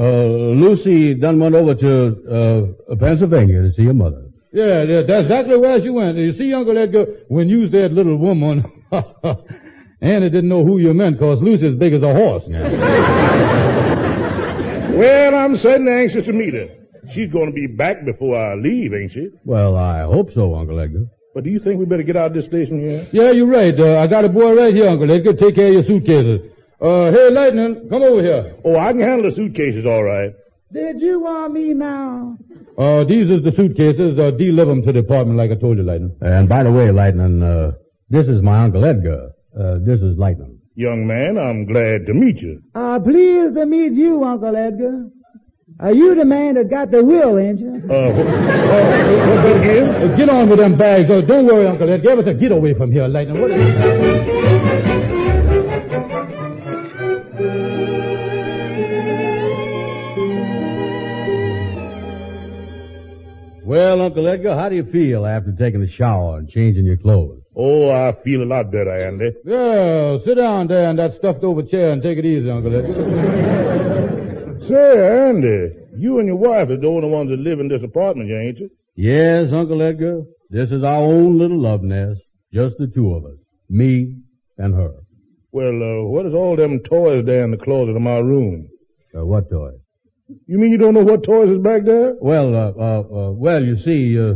uh, 0.00 0.24
Lucy 0.62 1.14
done 1.14 1.40
went 1.40 1.56
over 1.56 1.74
to, 1.74 2.76
uh, 2.88 2.94
Pennsylvania 2.94 3.62
to 3.62 3.72
see 3.72 3.84
her 3.84 3.92
mother. 3.92 4.26
Yeah, 4.52 4.84
yeah, 4.84 5.02
that's 5.02 5.22
exactly 5.22 5.56
where 5.58 5.80
she 5.80 5.90
went. 5.90 6.18
You 6.18 6.32
see, 6.32 6.54
Uncle 6.54 6.78
Edgar, 6.78 7.04
when 7.26 7.48
you 7.48 7.68
said 7.68 7.92
little 7.94 8.16
woman, 8.16 8.64
Andy 10.00 10.30
didn't 10.30 10.48
know 10.48 10.64
who 10.64 10.78
you 10.78 10.94
meant, 10.94 11.18
cause 11.18 11.42
Lucy's 11.42 11.72
as 11.72 11.74
big 11.74 11.92
as 11.92 12.02
a 12.04 12.14
horse. 12.14 12.46
Now. 12.46 12.62
Well, 14.94 15.34
I'm 15.34 15.56
certainly 15.56 15.90
anxious 15.90 16.22
to 16.26 16.32
meet 16.32 16.54
her. 16.54 16.68
She's 17.08 17.26
going 17.32 17.46
to 17.46 17.52
be 17.52 17.66
back 17.66 18.04
before 18.04 18.36
I 18.36 18.54
leave, 18.54 18.94
ain't 18.94 19.10
she? 19.10 19.30
Well, 19.44 19.76
I 19.76 20.02
hope 20.02 20.32
so, 20.32 20.54
Uncle 20.54 20.78
Edgar. 20.78 21.06
But 21.34 21.42
do 21.44 21.50
you 21.50 21.58
think 21.58 21.80
we 21.80 21.84
better 21.84 22.04
get 22.04 22.16
out 22.16 22.28
of 22.28 22.34
this 22.34 22.44
station 22.44 22.78
here? 22.88 23.08
Yeah, 23.10 23.32
you're 23.32 23.48
right. 23.48 23.78
Uh, 23.78 23.98
I 23.98 24.06
got 24.06 24.24
a 24.24 24.28
boy 24.28 24.54
right 24.56 24.72
here, 24.72 24.86
Uncle 24.86 25.10
Edgar. 25.10 25.32
Take 25.34 25.56
care 25.56 25.66
of 25.66 25.74
your 25.74 25.82
suitcases. 25.82 26.52
Uh, 26.80 27.10
hey, 27.10 27.30
Lightning, 27.30 27.88
come 27.90 28.02
over 28.02 28.22
here. 28.22 28.56
Oh, 28.64 28.76
I 28.78 28.92
can 28.92 29.00
handle 29.00 29.22
the 29.24 29.30
suitcases 29.32 29.84
all 29.84 30.04
right. 30.04 30.32
Did 30.72 31.00
you 31.00 31.20
want 31.20 31.54
me 31.54 31.74
now? 31.74 32.36
Uh, 32.78 33.04
these 33.04 33.30
is 33.30 33.42
the 33.42 33.50
suitcases. 33.50 34.18
Uh, 34.18 34.30
deliver 34.30 34.70
them 34.70 34.82
to 34.82 34.92
the 34.92 35.00
apartment 35.00 35.36
like 35.38 35.50
I 35.50 35.54
told 35.56 35.78
you, 35.78 35.82
Lightning. 35.84 36.16
And 36.20 36.48
by 36.48 36.62
the 36.62 36.70
way, 36.72 36.90
Lightning, 36.92 37.42
uh, 37.42 37.72
this 38.10 38.28
is 38.28 38.40
my 38.42 38.62
Uncle 38.64 38.84
Edgar. 38.84 39.30
Uh, 39.58 39.78
this 39.80 40.02
is 40.02 40.16
Lightning. 40.16 40.60
Young 40.76 41.06
man, 41.06 41.38
I'm 41.38 41.66
glad 41.66 42.06
to 42.06 42.14
meet 42.14 42.42
you. 42.42 42.60
Uh, 42.74 42.98
pleased 43.00 43.54
to 43.54 43.66
meet 43.66 43.92
you, 43.92 44.22
Uncle 44.24 44.54
Edgar. 44.56 45.08
Are 45.80 45.92
you 45.92 46.14
the 46.14 46.24
man 46.24 46.54
that 46.54 46.70
got 46.70 46.92
the 46.92 47.04
will, 47.04 47.36
ain't 47.36 47.58
you? 47.58 47.82
Uh, 47.90 47.94
uh, 47.94 48.12
what's 48.12 49.40
that 49.40 49.56
again? 49.56 49.88
Uh, 49.90 50.16
get 50.16 50.28
on 50.28 50.48
with 50.48 50.60
them 50.60 50.78
bags. 50.78 51.10
Oh, 51.10 51.20
don't 51.20 51.46
worry, 51.46 51.66
Uncle 51.66 51.90
Edgar. 51.90 52.10
Everything. 52.10 52.38
Get 52.38 52.52
away 52.52 52.74
from 52.74 52.92
here, 52.92 53.08
Lightning. 53.08 53.40
What 53.40 53.50
Well, 63.64 64.02
Uncle 64.02 64.28
Edgar, 64.28 64.54
how 64.54 64.68
do 64.68 64.76
you 64.76 64.84
feel 64.84 65.26
after 65.26 65.50
taking 65.50 65.82
a 65.82 65.88
shower 65.88 66.38
and 66.38 66.48
changing 66.48 66.84
your 66.84 66.98
clothes? 66.98 67.42
Oh, 67.56 67.90
I 67.90 68.12
feel 68.12 68.44
a 68.44 68.46
lot 68.46 68.70
better, 68.70 68.96
Andy. 68.96 69.32
Yeah, 69.44 70.18
sit 70.18 70.36
down 70.36 70.68
there 70.68 70.88
in 70.90 70.96
that 70.96 71.14
stuffed 71.14 71.42
over 71.42 71.62
chair 71.62 71.90
and 71.90 72.00
take 72.00 72.18
it 72.18 72.24
easy, 72.24 72.48
Uncle 72.48 72.76
Edgar. 72.76 74.20
Say, 74.66 75.26
Andy, 75.28 75.74
you 75.96 76.18
and 76.20 76.26
your 76.26 76.36
wife 76.36 76.70
is 76.70 76.80
the 76.80 76.86
only 76.86 77.08
ones 77.08 77.30
that 77.30 77.38
live 77.38 77.60
in 77.60 77.68
this 77.68 77.82
apartment 77.82 78.30
ain't 78.30 78.58
you? 78.60 78.70
Yes, 78.96 79.52
Uncle 79.52 79.82
Edgar. 79.82 80.22
This 80.48 80.72
is 80.72 80.82
our 80.82 81.02
own 81.02 81.38
little 81.38 81.60
love 81.60 81.82
nest. 81.82 82.20
Just 82.50 82.78
the 82.78 82.86
two 82.86 83.12
of 83.14 83.24
us. 83.26 83.36
Me 83.68 84.16
and 84.56 84.74
her. 84.74 84.92
Well, 85.52 85.82
uh, 85.82 86.04
what 86.08 86.24
is 86.24 86.34
all 86.34 86.56
them 86.56 86.78
toys 86.80 87.24
there 87.24 87.44
in 87.44 87.50
the 87.50 87.58
closet 87.58 87.94
of 87.94 88.00
my 88.00 88.18
room? 88.18 88.68
Uh, 89.14 89.26
what 89.26 89.50
toys? 89.50 89.78
You 90.46 90.58
mean 90.58 90.72
you 90.72 90.78
don't 90.78 90.94
know 90.94 91.04
what 91.04 91.22
toys 91.24 91.50
is 91.50 91.58
back 91.58 91.84
there? 91.84 92.14
Well, 92.18 92.54
uh, 92.54 92.72
uh, 92.78 93.00
uh, 93.00 93.30
well, 93.32 93.62
you 93.62 93.76
see, 93.76 94.18
uh, 94.18 94.34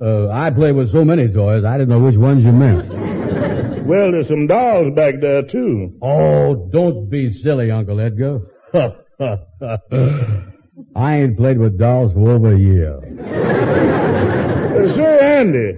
uh, 0.00 0.28
I 0.30 0.50
play 0.50 0.72
with 0.72 0.90
so 0.90 1.04
many 1.04 1.28
toys, 1.32 1.64
I 1.64 1.78
didn't 1.78 1.88
know 1.88 2.00
which 2.00 2.16
ones 2.16 2.44
you 2.44 2.52
meant. 2.52 2.92
Well, 3.84 4.12
there's 4.12 4.28
some 4.28 4.46
dolls 4.46 4.92
back 4.92 5.16
there, 5.20 5.42
too. 5.42 5.98
Oh, 6.00 6.68
don't 6.72 7.10
be 7.10 7.30
silly, 7.30 7.72
Uncle 7.72 7.98
Edgar. 7.98 8.42
I 10.96 11.16
ain't 11.16 11.36
played 11.36 11.58
with 11.58 11.78
dolls 11.78 12.12
for 12.12 12.30
over 12.30 12.54
a 12.54 12.58
year. 12.58 12.98
Uh, 14.82 14.92
say, 14.92 15.38
Andy, 15.38 15.72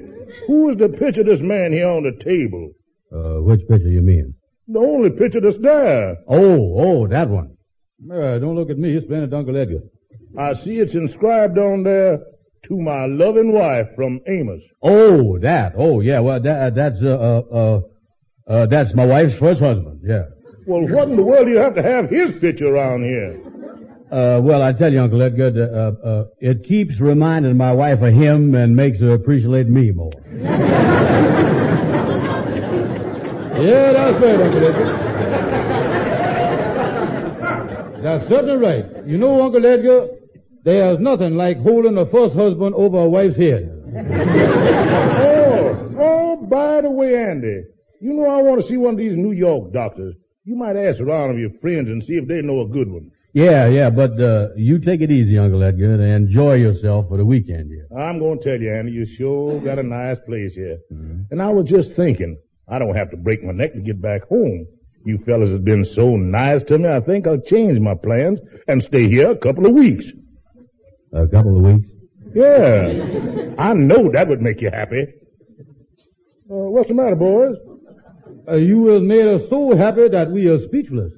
who 0.47 0.71
is 0.71 0.77
the 0.77 0.89
picture 0.89 1.23
of 1.23 1.27
this 1.27 1.43
man 1.43 1.73
here 1.73 1.89
on 1.89 2.05
the 2.05 2.13
table? 2.13 2.73
Uh, 3.13 3.43
which 3.43 3.61
picture 3.69 3.89
you 3.89 4.03
mean? 4.03 4.35
The 4.69 4.79
only 4.79 5.11
picture 5.11 5.41
that's 5.41 5.59
there. 5.59 6.17
Oh, 6.29 6.75
oh, 6.79 7.07
that 7.09 7.29
one. 7.29 7.57
Uh, 8.11 8.39
don't 8.39 8.55
look 8.55 8.71
at 8.71 8.79
me. 8.79 8.95
It's 8.95 9.07
playing 9.07 9.25
at 9.25 9.35
Uncle 9.35 9.57
Edgar. 9.57 9.81
I 10.39 10.55
see 10.55 10.79
it's 10.79 10.95
inscribed 10.95 11.59
on 11.59 11.83
there, 11.85 12.21
to 12.65 12.81
my 12.81 13.07
loving 13.07 13.53
wife 13.53 13.95
from 13.95 14.21
Amos. 14.27 14.63
Oh, 14.83 15.39
that. 15.41 15.75
Oh, 15.77 16.01
yeah. 16.01 16.21
Well, 16.21 16.41
that, 16.41 16.75
that's 16.75 17.03
uh, 17.03 17.09
uh, 17.09 17.43
uh, 17.53 17.81
uh, 18.49 18.67
that's 18.67 18.95
my 18.95 19.07
wife's 19.07 19.37
first 19.37 19.61
husband. 19.61 20.01
Yeah. 20.05 20.25
Well, 20.67 20.87
what 20.89 21.09
in 21.09 21.17
the 21.17 21.23
world 21.23 21.47
do 21.47 21.53
you 21.53 21.59
have 21.59 21.75
to 21.75 21.83
have 21.83 22.09
his 22.11 22.33
picture 22.33 22.67
around 22.75 23.05
here? 23.05 23.41
Uh, 24.11 24.41
well, 24.43 24.63
I 24.63 24.73
tell 24.73 24.93
you, 24.93 25.01
Uncle 25.01 25.21
Edgar, 25.23 25.49
uh, 25.49 26.07
uh, 26.07 26.25
it 26.39 26.65
keeps 26.65 27.01
reminding 27.01 27.57
my 27.57 27.73
wife 27.73 28.01
of 28.03 28.15
him 28.15 28.55
and 28.55 28.75
makes 28.77 29.01
her 29.01 29.15
appreciate 29.15 29.69
me 29.69 29.91
more. 29.91 30.13
Yeah, 33.55 33.93
that's 33.93 34.15
right, 34.27 34.41
Uncle 34.41 34.65
Edgar. 34.67 34.85
That's 38.03 38.27
certainly 38.29 38.57
right. 38.57 39.07
You 39.07 39.17
know, 39.17 39.43
Uncle 39.43 39.65
Edgar, 39.65 40.09
there's 40.65 40.99
nothing 40.99 41.37
like 41.37 41.59
holding 41.61 41.97
a 41.97 42.05
first 42.05 42.35
husband 42.35 42.75
over 42.75 42.99
a 42.99 43.09
wife's 43.09 43.37
head. 43.37 43.71
Oh, 45.57 45.91
oh, 46.01 46.37
by 46.47 46.81
the 46.81 46.91
way, 46.91 47.15
Andy, 47.17 47.63
you 48.01 48.13
know 48.13 48.27
I 48.27 48.43
want 48.43 48.61
to 48.61 48.67
see 48.67 48.77
one 48.77 48.95
of 48.95 48.99
these 48.99 49.15
New 49.17 49.31
York 49.33 49.73
doctors. 49.73 50.17
You 50.47 50.57
might 50.57 50.77
ask 50.77 51.01
around 51.01 51.31
of 51.31 51.39
your 51.39 51.51
friends 51.51 51.89
and 51.89 52.05
see 52.05 52.17
if 52.17 52.29
they 52.29 52.43
know 52.43 52.61
a 52.61 52.69
good 52.69 52.91
one. 52.91 53.11
Yeah, 53.33 53.67
yeah, 53.67 53.89
but 53.89 54.21
uh, 54.21 54.49
you 54.57 54.79
take 54.79 55.01
it 55.01 55.11
easy, 55.11 55.39
Uncle 55.39 55.63
Edgar, 55.63 55.95
and 55.95 56.03
enjoy 56.03 56.55
yourself 56.55 57.09
for 57.09 57.17
the 57.17 57.25
weekend 57.25 57.71
here. 57.71 57.87
I'm 57.99 58.19
going 58.19 58.39
to 58.39 58.45
tell 58.45 58.61
you, 58.61 58.73
Andy, 58.73 58.93
you 58.93 59.07
sure 59.07 59.59
got 59.61 59.79
a 59.79 59.83
nice 59.83 60.21
place 60.21 60.55
here. 60.55 60.79
And 61.31 61.41
I 61.41 61.49
was 61.49 61.69
just 61.69 61.95
thinking, 61.95 62.37
I 62.69 62.79
don't 62.79 62.95
have 62.95 63.11
to 63.13 63.17
break 63.17 63.43
my 63.43 63.53
neck 63.53 63.73
to 63.73 63.81
get 63.81 64.03
back 64.03 64.29
home. 64.29 64.67
You 65.07 65.17
fellas 65.19 65.51
have 65.51 65.65
been 65.65 65.85
so 65.85 66.17
nice 66.17 66.63
to 66.65 66.79
me, 66.79 66.89
I 66.91 67.01
think 67.01 67.27
I'll 67.27 67.41
change 67.41 67.81
my 67.81 67.95
plans 67.95 68.41
and 68.69 68.83
stay 68.83 69.09
here 69.09 69.31
a 69.31 69.37
couple 69.37 69.65
of 69.65 69.73
weeks. 69.73 70.13
A 71.13 71.27
couple 71.27 71.57
of 71.57 71.63
weeks. 71.63 71.89
Yeah, 72.35 73.55
I 73.59 73.73
know 73.73 74.11
that 74.13 74.29
would 74.29 74.43
make 74.43 74.61
you 74.61 74.71
happy. 74.71 75.07
Uh, 76.51 76.69
what's 76.69 76.89
the 76.89 76.95
matter, 76.95 77.17
boys? 77.17 77.57
Uh, 78.47 78.57
you 78.57 78.87
have 78.89 79.03
made 79.03 79.27
us 79.27 79.49
so 79.49 79.75
happy 79.75 80.07
that 80.07 80.31
we 80.31 80.49
are 80.51 80.59
speechless. 80.59 81.13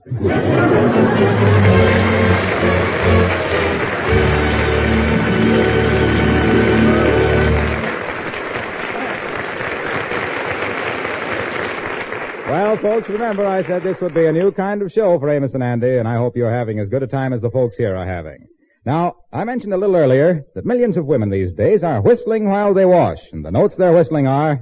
Well, 12.48 12.76
folks, 12.76 13.08
remember 13.08 13.44
I 13.44 13.62
said 13.62 13.82
this 13.82 14.00
would 14.00 14.14
be 14.14 14.26
a 14.26 14.32
new 14.32 14.52
kind 14.52 14.80
of 14.82 14.92
show 14.92 15.18
for 15.18 15.28
Amos 15.28 15.54
and 15.54 15.64
Andy, 15.64 15.98
and 15.98 16.06
I 16.06 16.14
hope 16.18 16.36
you're 16.36 16.54
having 16.54 16.78
as 16.78 16.88
good 16.88 17.02
a 17.02 17.08
time 17.08 17.32
as 17.32 17.42
the 17.42 17.50
folks 17.50 17.76
here 17.76 17.96
are 17.96 18.06
having. 18.06 18.46
Now, 18.84 19.16
I 19.32 19.42
mentioned 19.42 19.74
a 19.74 19.76
little 19.76 19.96
earlier 19.96 20.44
that 20.54 20.64
millions 20.64 20.96
of 20.96 21.06
women 21.06 21.30
these 21.30 21.52
days 21.52 21.82
are 21.82 22.00
whistling 22.00 22.48
while 22.48 22.72
they 22.72 22.84
wash, 22.84 23.32
and 23.32 23.44
the 23.44 23.50
notes 23.50 23.74
they're 23.74 23.92
whistling 23.92 24.28
are... 24.28 24.60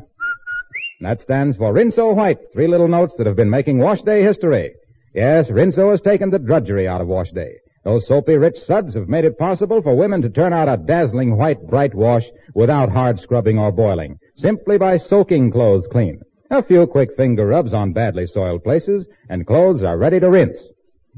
That 1.05 1.21
stands 1.21 1.59
for 1.59 1.71
Rinso 1.71 2.15
White, 2.15 2.51
three 2.51 2.67
little 2.67 2.89
notes 2.89 3.17
that 3.19 3.27
have 3.27 3.37
been 3.37 3.51
making 3.51 3.77
wash 3.77 4.01
day 4.01 4.23
history. 4.23 4.73
Yes, 5.15 5.51
Rinso 5.51 5.91
has 5.91 6.01
taken 6.01 6.31
the 6.31 6.39
drudgery 6.39 6.89
out 6.89 7.03
of 7.03 7.09
wash 7.09 7.31
day. 7.31 7.57
Those 7.85 8.07
soapy 8.07 8.39
rich 8.39 8.57
suds 8.57 8.95
have 8.95 9.07
made 9.07 9.27
it 9.27 9.39
possible 9.39 9.83
for 9.83 9.95
women 9.95 10.23
to 10.23 10.31
turn 10.31 10.55
out 10.55 10.67
a 10.67 10.79
dazzling 10.79 11.37
white, 11.37 11.67
bright 11.67 11.95
wash 11.95 12.31
without 12.55 12.89
hard 12.89 13.21
scrubbing 13.21 13.59
or 13.59 13.71
boiling, 13.71 14.19
simply 14.35 14.79
by 14.79 14.97
soaking 14.97 15.51
clothes 15.51 15.87
clean. 15.87 16.21
A 16.51 16.63
few 16.63 16.87
quick 16.87 17.15
finger 17.17 17.47
rubs 17.47 17.75
on 17.75 17.93
badly 17.93 18.25
soiled 18.25 18.65
places, 18.65 19.07
and 19.29 19.47
clothes 19.47 19.83
are 19.83 19.99
ready 19.99 20.21
to 20.21 20.31
rinse. 20.31 20.71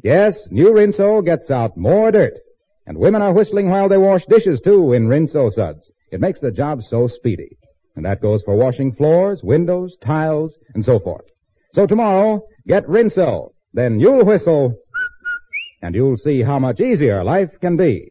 Yes, 0.02 0.50
new 0.50 0.74
Rinso 0.74 1.24
gets 1.24 1.48
out 1.52 1.76
more 1.76 2.10
dirt. 2.10 2.40
And 2.88 2.98
women 2.98 3.22
are 3.22 3.32
whistling 3.32 3.70
while 3.70 3.88
they 3.88 3.98
wash 3.98 4.26
dishes 4.26 4.60
too 4.60 4.94
in 4.94 5.06
Rinso 5.06 5.48
suds. 5.48 5.92
It 6.10 6.20
makes 6.20 6.40
the 6.40 6.50
job 6.50 6.82
so 6.82 7.06
speedy. 7.06 7.56
And 7.96 8.04
that 8.04 8.20
goes 8.20 8.42
for 8.42 8.54
washing 8.54 8.92
floors, 8.92 9.42
windows, 9.42 9.96
tiles, 9.96 10.58
and 10.74 10.84
so 10.84 10.98
forth. 11.00 11.24
So 11.72 11.86
tomorrow, 11.86 12.42
get 12.66 12.86
Rinso. 12.86 13.52
Then 13.72 13.98
you'll 13.98 14.24
whistle, 14.24 14.74
and 15.82 15.94
you'll 15.94 16.16
see 16.16 16.42
how 16.42 16.58
much 16.58 16.80
easier 16.80 17.24
life 17.24 17.58
can 17.60 17.76
be. 17.76 18.10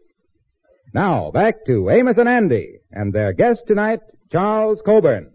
Now, 0.94 1.32
back 1.32 1.66
to 1.66 1.90
Amos 1.90 2.18
and 2.18 2.30
Andy, 2.30 2.80
and 2.92 3.14
their 3.14 3.34
guest 3.34 3.68
tonight, 3.68 4.02
Charles 4.32 4.82
Coburn. 4.82 5.32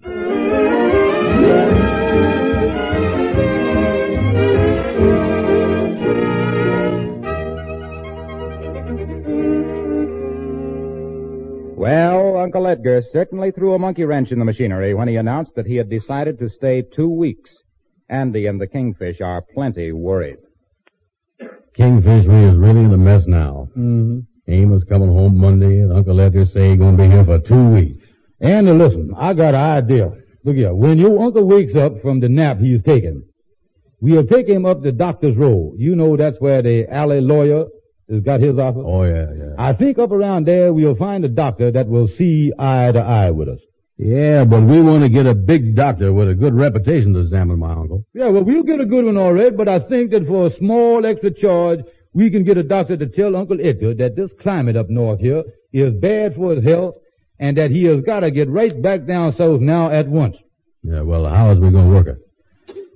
Uncle 12.50 12.66
Edgar 12.66 13.00
certainly 13.00 13.52
threw 13.52 13.74
a 13.74 13.78
monkey 13.78 14.04
wrench 14.04 14.32
in 14.32 14.40
the 14.40 14.44
machinery 14.44 14.92
when 14.92 15.06
he 15.06 15.14
announced 15.14 15.54
that 15.54 15.66
he 15.66 15.76
had 15.76 15.88
decided 15.88 16.36
to 16.36 16.48
stay 16.48 16.82
two 16.82 17.08
weeks. 17.08 17.62
Andy 18.08 18.46
and 18.46 18.60
the 18.60 18.66
Kingfish 18.66 19.20
are 19.20 19.40
plenty 19.40 19.92
worried. 19.92 20.38
Kingfish 21.74 22.26
we 22.26 22.42
is 22.42 22.56
really 22.56 22.80
in 22.80 22.92
a 22.92 22.96
mess 22.96 23.28
now. 23.28 23.68
Mm-hmm. 23.76 24.18
Amos 24.48 24.82
coming 24.82 25.10
home 25.10 25.38
Monday, 25.38 25.78
and 25.78 25.92
Uncle 25.92 26.20
Edgar 26.20 26.44
say 26.44 26.70
he 26.70 26.76
gonna 26.76 26.96
be 26.96 27.08
here 27.08 27.22
for 27.22 27.38
two 27.38 27.68
weeks. 27.68 28.04
Andy, 28.40 28.72
listen, 28.72 29.14
I 29.16 29.32
got 29.32 29.54
an 29.54 29.70
idea. 29.84 30.10
Look 30.42 30.56
here, 30.56 30.74
when 30.74 30.98
your 30.98 31.22
uncle 31.22 31.44
wakes 31.44 31.76
up 31.76 31.98
from 31.98 32.18
the 32.18 32.28
nap 32.28 32.58
he's 32.58 32.82
taking, 32.82 33.22
we'll 34.00 34.26
take 34.26 34.48
him 34.48 34.66
up 34.66 34.82
the 34.82 34.90
doctor's 34.90 35.36
row. 35.36 35.72
You 35.76 35.94
know 35.94 36.16
that's 36.16 36.40
where 36.40 36.62
the 36.62 36.88
alley 36.92 37.20
lawyer 37.20 37.66
has 38.10 38.22
got 38.22 38.40
his 38.40 38.58
office. 38.58 38.82
Oh 38.84 39.04
yeah, 39.04 39.26
yeah. 39.36 39.54
I 39.58 39.72
think 39.72 39.98
up 39.98 40.10
around 40.10 40.46
there 40.46 40.72
we'll 40.72 40.94
find 40.94 41.24
a 41.24 41.28
doctor 41.28 41.70
that 41.70 41.88
will 41.88 42.08
see 42.08 42.52
eye 42.58 42.92
to 42.92 43.00
eye 43.00 43.30
with 43.30 43.48
us. 43.48 43.60
Yeah, 43.96 44.44
but 44.44 44.62
we 44.62 44.80
want 44.80 45.02
to 45.02 45.10
get 45.10 45.26
a 45.26 45.34
big 45.34 45.76
doctor 45.76 46.10
with 46.10 46.30
a 46.30 46.34
good 46.34 46.54
reputation 46.54 47.12
to 47.12 47.20
examine 47.20 47.58
my 47.58 47.72
uncle. 47.72 48.06
Yeah, 48.14 48.28
well, 48.28 48.44
we'll 48.44 48.62
get 48.62 48.80
a 48.80 48.86
good 48.86 49.04
one 49.04 49.18
all 49.18 49.34
right, 49.34 49.54
but 49.54 49.68
I 49.68 49.78
think 49.78 50.12
that 50.12 50.26
for 50.26 50.46
a 50.46 50.50
small 50.50 51.04
extra 51.04 51.30
charge, 51.30 51.80
we 52.14 52.30
can 52.30 52.44
get 52.44 52.56
a 52.56 52.62
doctor 52.62 52.96
to 52.96 53.06
tell 53.06 53.36
Uncle 53.36 53.58
Edgar 53.60 53.94
that 53.94 54.16
this 54.16 54.32
climate 54.32 54.76
up 54.76 54.88
north 54.88 55.20
here 55.20 55.44
is 55.72 55.92
bad 55.92 56.34
for 56.34 56.54
his 56.54 56.64
health 56.64 56.94
and 57.38 57.58
that 57.58 57.70
he 57.70 57.84
has 57.84 58.00
got 58.00 58.20
to 58.20 58.30
get 58.30 58.48
right 58.48 58.80
back 58.80 59.06
down 59.06 59.32
south 59.32 59.60
now 59.60 59.90
at 59.90 60.08
once. 60.08 60.38
Yeah, 60.82 61.02
well, 61.02 61.26
how 61.26 61.50
is 61.50 61.60
we 61.60 61.70
gonna 61.70 61.90
work 61.90 62.06
it? 62.06 62.16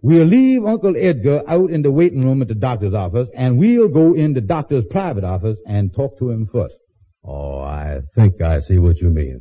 We'll 0.05 0.27
leave 0.27 0.67
Uncle 0.67 0.99
Edgar 0.99 1.43
out 1.49 1.71
in 1.71 1.81
the 1.81 1.91
waiting 1.91 2.21
room 2.21 2.43
at 2.43 2.49
the 2.49 2.55
doctor's 2.55 2.93
office, 2.93 3.31
and 3.35 3.57
we'll 3.57 3.89
go 3.89 4.13
in 4.13 4.35
the 4.35 4.43
doctor's 4.43 4.85
private 4.91 5.25
office 5.25 5.59
and 5.67 5.95
talk 5.95 6.19
to 6.19 6.31
him 6.31 6.45
first. 6.45 6.75
Oh, 7.25 7.61
I 7.61 8.03
think 8.15 8.43
I 8.43 8.59
see 8.59 8.77
what 8.77 9.01
you 9.01 9.09
mean. 9.09 9.41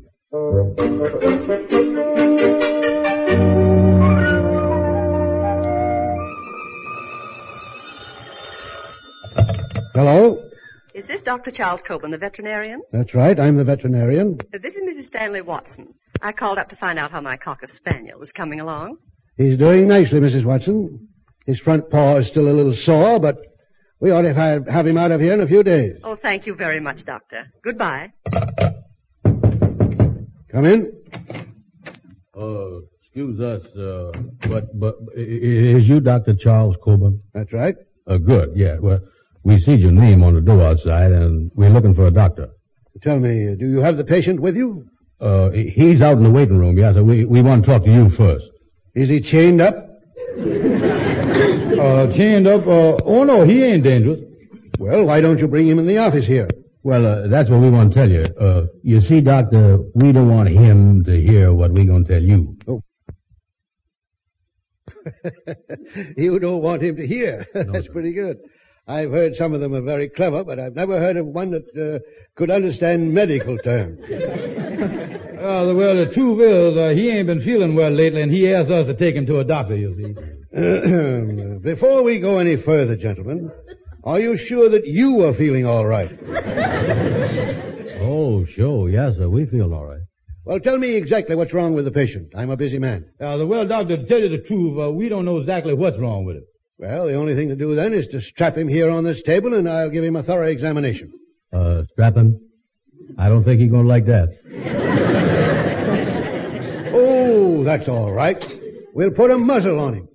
Hello? 9.93 10.49
Is 10.93 11.07
this 11.07 11.23
Dr. 11.23 11.51
Charles 11.51 11.81
Coburn, 11.81 12.11
the 12.11 12.17
veterinarian? 12.17 12.83
That's 12.89 13.13
right. 13.13 13.37
I'm 13.37 13.57
the 13.57 13.65
veterinarian. 13.65 14.39
This 14.53 14.77
is 14.77 14.97
Mrs. 14.97 15.07
Stanley 15.07 15.41
Watson. 15.41 15.93
I 16.21 16.31
called 16.31 16.57
up 16.57 16.69
to 16.69 16.77
find 16.77 16.97
out 16.97 17.11
how 17.11 17.19
my 17.19 17.35
cocker 17.35 17.67
spaniel 17.67 18.21
is 18.21 18.31
coming 18.31 18.61
along. 18.61 18.99
He's 19.37 19.57
doing 19.57 19.87
nicely, 19.87 20.19
Mrs. 20.19 20.45
Watson. 20.45 21.07
His 21.45 21.59
front 21.59 21.89
paw 21.89 22.17
is 22.17 22.27
still 22.27 22.47
a 22.47 22.53
little 22.53 22.73
sore, 22.73 23.19
but 23.19 23.45
we 23.99 24.11
ought 24.11 24.21
to 24.23 24.33
have 24.33 24.67
have 24.67 24.85
him 24.87 24.97
out 24.97 25.11
of 25.11 25.19
here 25.21 25.33
in 25.33 25.41
a 25.41 25.47
few 25.47 25.63
days. 25.63 25.97
Oh, 26.03 26.15
thank 26.15 26.45
you 26.45 26.55
very 26.55 26.79
much, 26.79 27.03
Doctor. 27.05 27.47
Goodbye. 27.63 28.11
Come 30.51 30.65
in. 30.65 30.91
Uh, 32.37 32.79
excuse 33.01 33.39
us, 33.39 33.63
uh, 33.75 34.11
but, 34.49 34.77
but, 34.79 34.95
i- 35.15 35.19
i- 35.19 35.75
is 35.77 35.87
you 35.89 35.99
Dr. 35.99 36.35
Charles 36.35 36.75
Coburn? 36.83 37.21
That's 37.33 37.51
right. 37.53 37.75
Uh, 38.07 38.17
good, 38.17 38.53
yeah. 38.55 38.77
Well, 38.79 38.99
we 39.43 39.59
see 39.59 39.75
your 39.75 39.91
name 39.91 40.23
on 40.23 40.33
the 40.35 40.41
door 40.41 40.61
outside, 40.63 41.11
and 41.11 41.51
we're 41.55 41.69
looking 41.69 41.93
for 41.93 42.05
a 42.07 42.11
doctor. 42.11 42.49
Tell 43.01 43.19
me, 43.19 43.55
do 43.55 43.67
you 43.69 43.79
have 43.81 43.97
the 43.97 44.03
patient 44.03 44.39
with 44.39 44.55
you? 44.57 44.87
Uh, 45.19 45.49
he's 45.51 46.01
out 46.01 46.17
in 46.17 46.23
the 46.23 46.29
waiting 46.31 46.57
room, 46.57 46.77
yeah, 46.77 46.93
so 46.93 47.03
we, 47.03 47.23
we 47.25 47.41
want 47.41 47.63
to 47.65 47.71
talk 47.71 47.83
to 47.85 47.91
you 47.91 48.09
first. 48.09 48.49
Is 48.95 49.09
he 49.09 49.21
chained 49.21 49.61
up? 49.61 49.89
Uh, 50.37 52.07
chained 52.11 52.47
up, 52.47 52.67
uh, 52.67 52.97
oh 53.03 53.23
no, 53.23 53.43
he 53.43 53.63
ain't 53.63 53.83
dangerous. 53.83 54.19
Well, 54.77 55.05
why 55.05 55.21
don't 55.21 55.39
you 55.39 55.47
bring 55.47 55.67
him 55.67 55.79
in 55.79 55.85
the 55.85 55.97
office 55.97 56.25
here? 56.25 56.47
Well, 56.83 57.05
uh, 57.05 57.27
that's 57.27 57.49
what 57.49 57.61
we 57.61 57.69
want 57.69 57.93
to 57.93 57.99
tell 57.99 58.09
you. 58.09 58.23
Uh, 58.23 58.67
you 58.83 58.99
see, 59.01 59.21
Doctor, 59.21 59.79
we 59.95 60.11
don't 60.11 60.29
want 60.29 60.49
him 60.49 61.03
to 61.05 61.19
hear 61.19 61.53
what 61.53 61.71
we're 61.71 61.85
gonna 61.85 62.03
tell 62.03 62.21
you. 62.21 62.57
Oh. 62.67 62.81
you 66.17 66.39
don't 66.39 66.61
want 66.61 66.81
him 66.81 66.95
to 66.97 67.07
hear. 67.07 67.45
That's 67.53 67.87
pretty 67.87 68.13
good. 68.13 68.37
I've 68.87 69.11
heard 69.11 69.35
some 69.35 69.53
of 69.53 69.61
them 69.61 69.73
are 69.73 69.81
very 69.81 70.09
clever, 70.09 70.43
but 70.43 70.59
I've 70.59 70.75
never 70.75 70.99
heard 70.99 71.17
of 71.17 71.25
one 71.25 71.51
that 71.51 71.63
uh, 71.75 71.99
could 72.35 72.51
understand 72.51 73.13
medical 73.13 73.57
terms. 73.57 73.99
Uh, 75.43 75.73
well, 75.75 75.93
the 75.97 76.05
truth 76.05 76.39
is, 76.39 76.77
uh, 76.77 76.89
he 76.95 77.09
ain't 77.09 77.27
been 77.27 77.41
feeling 77.41 77.75
well 77.75 77.91
lately, 77.91 78.21
and 78.21 78.31
he 78.31 78.53
asked 78.53 78.71
us 78.71 78.87
to 78.87 78.93
take 78.93 79.13
him 79.13 79.25
to 79.25 79.39
a 79.39 79.43
doctor, 79.43 79.75
you 79.75 79.93
see. 79.93 81.59
Before 81.59 82.01
we 82.03 82.19
go 82.19 82.37
any 82.37 82.55
further, 82.55 82.95
gentlemen, 82.95 83.51
are 84.05 84.21
you 84.21 84.37
sure 84.37 84.69
that 84.69 84.87
you 84.87 85.27
are 85.27 85.33
feeling 85.33 85.65
all 85.65 85.85
right? 85.85 86.17
Oh, 87.99 88.45
sure. 88.45 88.89
Yes, 88.89 89.17
sir. 89.17 89.27
We 89.27 89.45
feel 89.45 89.73
all 89.73 89.85
right. 89.85 89.99
Well, 90.45 90.61
tell 90.61 90.77
me 90.77 90.95
exactly 90.95 91.35
what's 91.35 91.53
wrong 91.53 91.73
with 91.73 91.83
the 91.83 91.91
patient. 91.91 92.31
I'm 92.37 92.49
a 92.49 92.55
busy 92.55 92.79
man. 92.79 93.05
Uh, 93.19 93.35
the 93.35 93.45
well, 93.45 93.67
doctor, 93.67 93.97
to 93.97 94.05
tell 94.05 94.21
you 94.21 94.29
the 94.29 94.37
truth, 94.37 94.79
uh, 94.79 94.91
we 94.91 95.09
don't 95.09 95.25
know 95.25 95.39
exactly 95.39 95.73
what's 95.73 95.97
wrong 95.97 96.23
with 96.23 96.37
him. 96.37 96.45
Well, 96.77 97.07
the 97.07 97.15
only 97.15 97.35
thing 97.35 97.49
to 97.49 97.57
do 97.57 97.75
then 97.75 97.93
is 97.93 98.07
to 98.09 98.21
strap 98.21 98.57
him 98.57 98.69
here 98.69 98.89
on 98.89 99.03
this 99.03 99.21
table, 99.21 99.53
and 99.53 99.67
I'll 99.67 99.89
give 99.89 100.05
him 100.05 100.15
a 100.15 100.23
thorough 100.23 100.47
examination. 100.47 101.11
Uh, 101.51 101.83
strap 101.91 102.15
him? 102.15 102.39
I 103.17 103.27
don't 103.27 103.43
think 103.43 103.59
he's 103.59 103.71
gonna 103.71 103.87
like 103.87 104.05
that. 104.05 104.39
That's 107.63 107.87
all 107.87 108.11
right. 108.11 108.43
We'll 108.93 109.11
put 109.11 109.31
a 109.31 109.37
muzzle 109.37 109.79
on 109.79 109.93
him. 109.95 110.07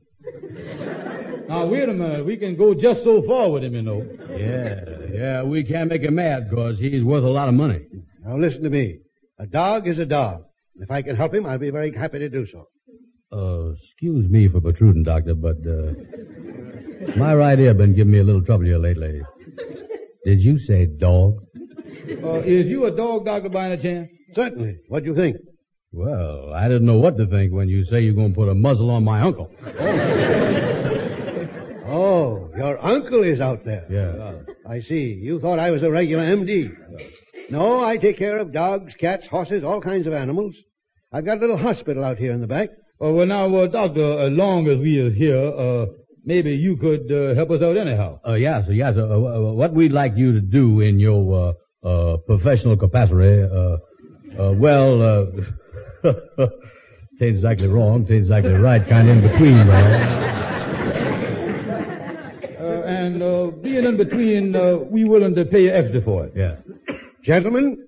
Now, 1.49 1.67
wait 1.67 1.89
a 1.89 1.95
minute. 1.95 2.27
We 2.27 2.37
can 2.37 2.57
go 2.57 2.75
just 2.75 3.03
so 3.05 3.23
far 3.23 3.51
with 3.51 3.65
him, 3.65 3.75
you 3.75 3.83
know. 3.83 4.07
Yeah, 4.37 4.85
yeah, 5.11 5.43
we 5.43 5.65
can't 5.65 5.89
make 5.89 6.03
him 6.03 6.17
mad, 6.17 6.51
cause 6.51 6.79
he's 6.79 7.03
worth 7.03 7.25
a 7.25 7.29
lot 7.29 7.49
of 7.49 7.55
money. 7.55 7.87
Now 8.25 8.37
listen 8.37 8.63
to 8.65 8.71
me. 8.71 8.99
A 9.39 9.47
dog 9.47 9.89
is 9.89 9.99
a 9.99 10.07
dog. 10.07 10.45
If 10.77 10.91
I 10.91 11.01
can 11.03 11.17
help 11.17 11.35
him, 11.35 11.47
I'll 11.47 11.59
be 11.59 11.71
very 11.71 11.91
happy 11.95 12.19
to 12.19 12.29
do 12.29 12.47
so. 12.47 12.69
Uh, 13.33 13.73
excuse 13.73 14.29
me 14.29 14.49
for 14.49 14.61
protruding, 14.61 15.05
Doctor, 15.05 15.35
but, 15.35 15.57
uh, 15.67 15.95
my 17.17 17.35
right 17.35 17.59
ear 17.59 17.75
been 17.75 17.95
giving 17.95 18.13
me 18.13 18.19
a 18.19 18.25
little 18.25 18.43
trouble 18.43 18.67
here 18.67 18.79
lately. 18.79 19.23
Did 20.25 20.43
you 20.43 20.59
say 20.59 20.87
dog? 20.87 21.43
Uh, 22.23 22.43
is 22.45 22.67
you 22.67 22.85
a 22.87 22.91
dog 22.91 23.25
doctor 23.25 23.49
by 23.49 23.71
any 23.71 23.83
chance? 23.83 24.09
Certainly. 24.35 24.79
What 24.89 25.05
do 25.05 25.11
you 25.11 25.17
think? 25.17 25.37
Well, 25.99 26.53
I 26.55 26.69
didn't 26.69 26.87
know 26.87 27.01
what 27.01 27.17
to 27.17 27.27
think 27.27 27.53
when 27.53 27.69
you 27.69 27.83
say 27.83 28.03
you're 28.03 28.15
gonna 28.15 28.33
put 28.33 28.49
a 28.49 28.55
muzzle 28.55 28.91
on 28.91 29.05
my 29.05 29.21
uncle. 29.21 29.51
Oh, 31.91 32.51
your 32.55 32.79
uncle 32.85 33.23
is 33.23 33.41
out 33.41 33.65
there. 33.65 33.87
Yeah. 33.89 34.43
I 34.69 34.81
see. 34.81 35.15
You 35.15 35.41
thought 35.41 35.59
I 35.59 35.71
was 35.71 35.83
a 35.83 35.91
regular 35.91 36.23
MD. 36.23 36.71
No, 37.49 37.83
I 37.83 37.97
take 37.97 38.19
care 38.19 38.37
of 38.37 38.53
dogs, 38.53 38.95
cats, 38.95 39.27
horses, 39.27 39.65
all 39.65 39.81
kinds 39.81 40.07
of 40.07 40.13
animals. 40.13 40.55
I've 41.11 41.25
got 41.25 41.39
a 41.39 41.41
little 41.41 41.57
hospital 41.57 42.05
out 42.05 42.19
here 42.19 42.33
in 42.33 42.43
the 42.43 42.47
back. 42.47 42.69
Uh, 43.03 43.09
well, 43.13 43.25
now, 43.25 43.55
uh, 43.55 43.67
doctor, 43.69 44.19
as 44.19 44.31
long 44.31 44.69
as 44.69 44.77
we 44.77 45.01
are 45.01 45.11
here, 45.11 45.39
uh, 45.39 45.87
maybe 46.27 46.55
you 46.55 46.77
could 46.77 47.11
uh, 47.11 47.35
help 47.35 47.51
us 47.53 47.63
out 47.63 47.79
anyhow. 47.79 48.21
Uh, 48.27 48.35
yeah, 48.35 48.63
so, 48.67 48.73
yeah, 48.73 48.93
so, 48.93 49.11
uh, 49.11 49.49
uh, 49.49 49.53
what 49.55 49.73
we'd 49.73 49.93
like 49.93 50.15
you 50.15 50.35
to 50.35 50.43
do 50.43 50.81
in 50.81 51.01
your, 51.01 51.55
uh, 51.83 51.89
uh, 51.89 52.17
professional 52.19 52.77
capacity, 52.77 53.43
uh, 53.45 53.79
uh, 54.39 54.53
well, 54.53 55.01
uh, 55.03 55.25
tain't 57.19 57.35
exactly 57.35 57.69
wrong, 57.69 58.07
tain't 58.07 58.21
exactly 58.21 58.53
right, 58.53 58.87
kind 58.87 59.09
of 59.09 59.17
in 59.17 59.31
between, 59.31 59.67
though. 59.67 60.35
Uh, 62.59 62.83
and 62.83 63.23
uh, 63.23 63.47
being 63.63 63.85
in 63.85 63.97
between, 63.97 64.57
uh, 64.57 64.77
we 64.77 65.05
willing 65.05 65.35
to 65.35 65.45
pay 65.45 65.63
you 65.63 65.71
extra 65.71 66.03
for 66.03 66.25
it. 66.27 66.33
Yeah. 66.35 66.57
Gentlemen, 67.23 67.87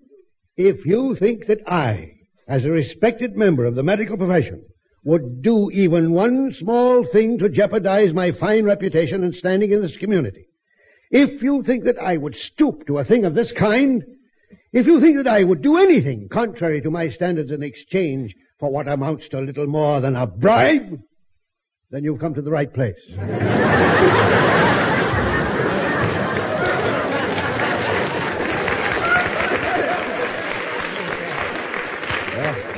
if 0.57 0.87
you 0.87 1.15
think 1.17 1.47
that 1.47 1.61
I, 1.69 2.13
as 2.47 2.65
a 2.65 2.71
respected 2.71 3.37
member 3.37 3.65
of 3.65 3.75
the 3.75 3.83
medical 3.83 4.17
profession, 4.17 4.65
would 5.05 5.43
do 5.43 5.71
even 5.73 6.13
one 6.13 6.55
small 6.55 7.05
thing 7.05 7.39
to 7.39 7.49
jeopardize 7.49 8.15
my 8.15 8.33
fine 8.33 8.65
reputation 8.65 9.25
and 9.25 9.35
standing 9.35 9.73
in 9.73 9.83
this 9.83 9.97
community, 9.97 10.47
if 11.11 11.43
you 11.43 11.63
think 11.63 11.85
that 11.85 11.99
I 11.99 12.17
would 12.17 12.37
stoop 12.37 12.87
to 12.87 12.99
a 12.99 13.05
thing 13.05 13.25
of 13.25 13.35
this 13.35 13.53
kind, 13.53 14.05
if 14.73 14.87
you 14.87 15.01
think 15.01 15.17
that 15.17 15.27
I 15.27 15.43
would 15.43 15.63
do 15.63 15.77
anything 15.77 16.29
contrary 16.29 16.81
to 16.83 16.91
my 16.91 17.09
standards 17.09 17.51
in 17.51 17.63
exchange 17.63 18.35
for 18.59 18.71
what 18.71 18.89
amounts 18.89 19.29
to 19.29 19.41
little 19.41 19.67
more 19.67 20.01
than 20.01 20.17
a 20.17 20.27
bribe, 20.27 21.01
then 21.91 22.05
you've 22.05 22.21
come 22.21 22.35
to 22.35 22.43
the 22.43 22.51
right 22.51 22.73
place. 22.73 22.95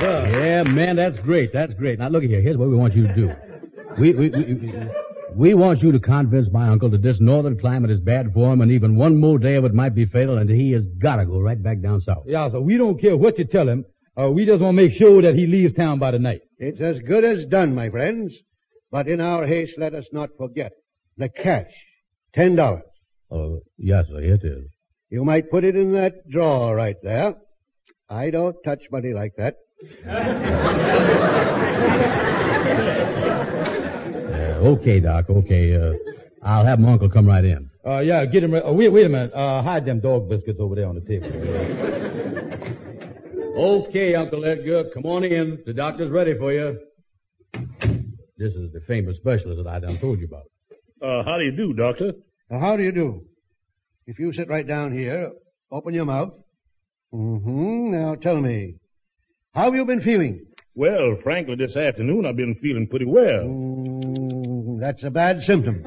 Yeah, 0.03 0.63
man, 0.63 0.97
that's 0.97 1.17
great. 1.19 1.53
That's 1.53 1.73
great. 1.73 1.99
Now 1.99 2.09
look 2.09 2.23
here. 2.23 2.41
Here's 2.41 2.57
what 2.57 2.69
we 2.69 2.75
want 2.75 2.95
you 2.95 3.07
to 3.07 3.13
do. 3.13 3.33
We, 3.97 4.13
we, 4.13 4.29
we, 4.29 4.89
we 5.35 5.53
want 5.53 5.81
you 5.81 5.91
to 5.91 5.99
convince 5.99 6.49
my 6.51 6.67
uncle 6.69 6.89
that 6.89 7.01
this 7.01 7.19
northern 7.19 7.59
climate 7.59 7.91
is 7.91 7.99
bad 7.99 8.33
for 8.33 8.51
him 8.51 8.61
and 8.61 8.71
even 8.71 8.95
one 8.95 9.19
more 9.19 9.37
day 9.39 9.55
of 9.55 9.65
it 9.65 9.73
might 9.73 9.95
be 9.95 10.05
fatal 10.05 10.37
and 10.37 10.49
he 10.49 10.71
has 10.71 10.85
gotta 10.85 11.25
go 11.25 11.39
right 11.39 11.61
back 11.61 11.81
down 11.81 12.01
south. 12.01 12.23
Yeah, 12.25 12.49
so 12.51 12.61
we 12.61 12.77
don't 12.77 12.99
care 12.99 13.17
what 13.17 13.37
you 13.37 13.45
tell 13.45 13.67
him. 13.67 13.85
Uh, 14.19 14.29
we 14.31 14.45
just 14.45 14.61
want 14.61 14.77
to 14.77 14.83
make 14.83 14.91
sure 14.93 15.21
that 15.23 15.35
he 15.35 15.47
leaves 15.47 15.73
town 15.73 15.99
by 15.99 16.11
the 16.11 16.19
night. 16.19 16.41
It's 16.57 16.79
as 16.79 16.99
good 16.99 17.23
as 17.23 17.45
done, 17.45 17.73
my 17.73 17.89
friends. 17.89 18.35
But 18.91 19.07
in 19.07 19.19
our 19.21 19.47
haste, 19.47 19.77
let 19.79 19.95
us 19.95 20.07
not 20.11 20.29
forget 20.37 20.71
the 21.17 21.29
cash. 21.29 21.73
Ten 22.33 22.55
dollars. 22.55 22.83
Oh, 23.31 23.61
yes, 23.77 24.05
sir, 24.07 24.21
here 24.21 24.35
it 24.35 24.43
is. 24.43 24.67
You 25.09 25.25
might 25.25 25.49
put 25.49 25.63
it 25.63 25.75
in 25.75 25.93
that 25.93 26.29
drawer 26.29 26.75
right 26.75 26.97
there. 27.01 27.35
I 28.09 28.29
don't 28.29 28.55
touch 28.63 28.81
money 28.91 29.13
like 29.13 29.33
that. 29.37 29.55
Uh, 34.63 34.67
okay, 34.67 34.99
Doc, 34.99 35.29
okay. 35.29 35.75
Uh, 35.75 35.93
I'll 36.41 36.65
have 36.65 36.79
my 36.79 36.93
uncle 36.93 37.09
come 37.09 37.27
right 37.27 37.43
in. 37.43 37.69
Uh, 37.85 37.99
yeah, 37.99 38.25
get 38.25 38.43
him. 38.43 38.53
Re- 38.53 38.61
oh, 38.63 38.73
wait, 38.73 38.89
wait 38.89 39.05
a 39.05 39.09
minute. 39.09 39.33
Uh, 39.33 39.61
hide 39.61 39.85
them 39.85 39.99
dog 39.99 40.29
biscuits 40.29 40.59
over 40.59 40.75
there 40.75 40.87
on 40.87 40.95
the 40.95 41.01
table. 41.01 41.29
Okay, 43.55 44.15
Uncle 44.15 44.45
Edgar, 44.45 44.85
come 44.91 45.05
on 45.05 45.23
in. 45.23 45.61
The 45.63 45.73
doctor's 45.73 46.09
ready 46.09 46.35
for 46.35 46.51
you. 46.51 46.79
This 48.35 48.55
is 48.55 48.71
the 48.73 48.81
famous 48.87 49.17
specialist 49.17 49.63
that 49.63 49.69
I 49.69 49.77
done 49.77 49.99
told 49.99 50.19
you 50.19 50.25
about. 50.25 50.45
Uh, 50.99 51.23
how 51.23 51.37
do 51.37 51.45
you 51.45 51.51
do, 51.51 51.71
Doctor? 51.71 52.13
Now, 52.49 52.57
how 52.59 52.77
do 52.77 52.83
you 52.83 52.91
do? 52.91 53.25
If 54.07 54.17
you 54.17 54.33
sit 54.33 54.49
right 54.49 54.65
down 54.67 54.91
here, 54.91 55.33
open 55.71 55.93
your 55.93 56.05
mouth. 56.05 56.35
Mm-hmm. 57.13 57.91
Now 57.91 58.15
tell 58.15 58.41
me, 58.41 58.77
how 59.53 59.65
have 59.65 59.75
you 59.75 59.85
been 59.85 60.01
feeling? 60.01 60.47
Well, 60.73 61.15
frankly, 61.21 61.53
this 61.53 61.77
afternoon 61.77 62.25
I've 62.25 62.35
been 62.35 62.55
feeling 62.55 62.87
pretty 62.87 63.05
well. 63.05 63.43
Mm, 63.43 63.72
that's 64.83 65.03
a 65.03 65.09
bad 65.09 65.41
symptom. 65.43 65.81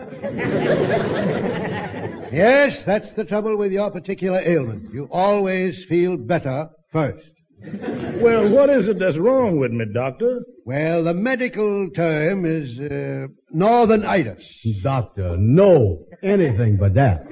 yes, 2.33 2.83
that's 2.85 3.13
the 3.13 3.25
trouble 3.25 3.59
with 3.59 3.71
your 3.71 3.91
particular 3.91 4.41
ailment. 4.43 4.93
You 4.95 5.07
always 5.11 5.85
feel 5.85 6.17
better 6.17 6.71
first. 6.93 7.29
Well, 7.63 8.49
what 8.49 8.71
is 8.71 8.89
it 8.89 8.99
that's 8.99 9.19
wrong 9.19 9.59
with 9.59 9.71
me, 9.71 9.85
Doctor? 9.93 10.41
Well, 10.65 11.05
the 11.05 11.13
medical 11.13 11.91
term 11.91 12.47
is 12.47 12.79
uh, 12.79 13.27
northernitis. 13.55 14.83
Doctor, 14.83 15.37
no. 15.39 16.07
Anything 16.23 16.79
but 16.79 16.95
that. 16.95 17.27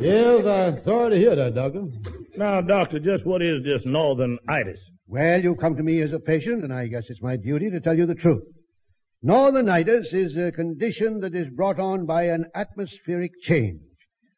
yes, 0.00 0.46
I'm 0.46 0.84
sorry 0.84 1.10
to 1.10 1.16
hear 1.16 1.34
that, 1.34 1.54
doctor. 1.54 1.84
Now, 2.36 2.60
Doctor, 2.60 3.00
just 3.00 3.26
what 3.26 3.42
is 3.42 3.62
this 3.64 3.84
northern 3.84 4.38
itis? 4.48 4.78
Well, 5.12 5.42
you 5.42 5.54
come 5.56 5.76
to 5.76 5.82
me 5.82 6.00
as 6.00 6.14
a 6.14 6.18
patient, 6.18 6.64
and 6.64 6.72
I 6.72 6.86
guess 6.86 7.10
it's 7.10 7.20
my 7.20 7.36
duty 7.36 7.68
to 7.70 7.80
tell 7.80 7.94
you 7.94 8.06
the 8.06 8.14
truth. 8.14 8.44
Northernitis 9.24 10.12
is 10.12 10.36
a 10.36 10.50
condition 10.50 11.20
that 11.20 11.34
is 11.34 11.48
brought 11.48 11.78
on 11.78 12.06
by 12.06 12.24
an 12.24 12.46
atmospheric 12.56 13.30
change, 13.40 13.80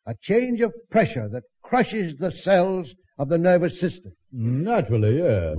a 0.06 0.14
change 0.20 0.60
of 0.60 0.74
pressure 0.90 1.26
that 1.32 1.44
crushes 1.62 2.16
the 2.18 2.30
cells 2.30 2.92
of 3.18 3.30
the 3.30 3.38
nervous 3.38 3.80
system. 3.80 4.12
Naturally, 4.30 5.18
yeah. 5.18 5.54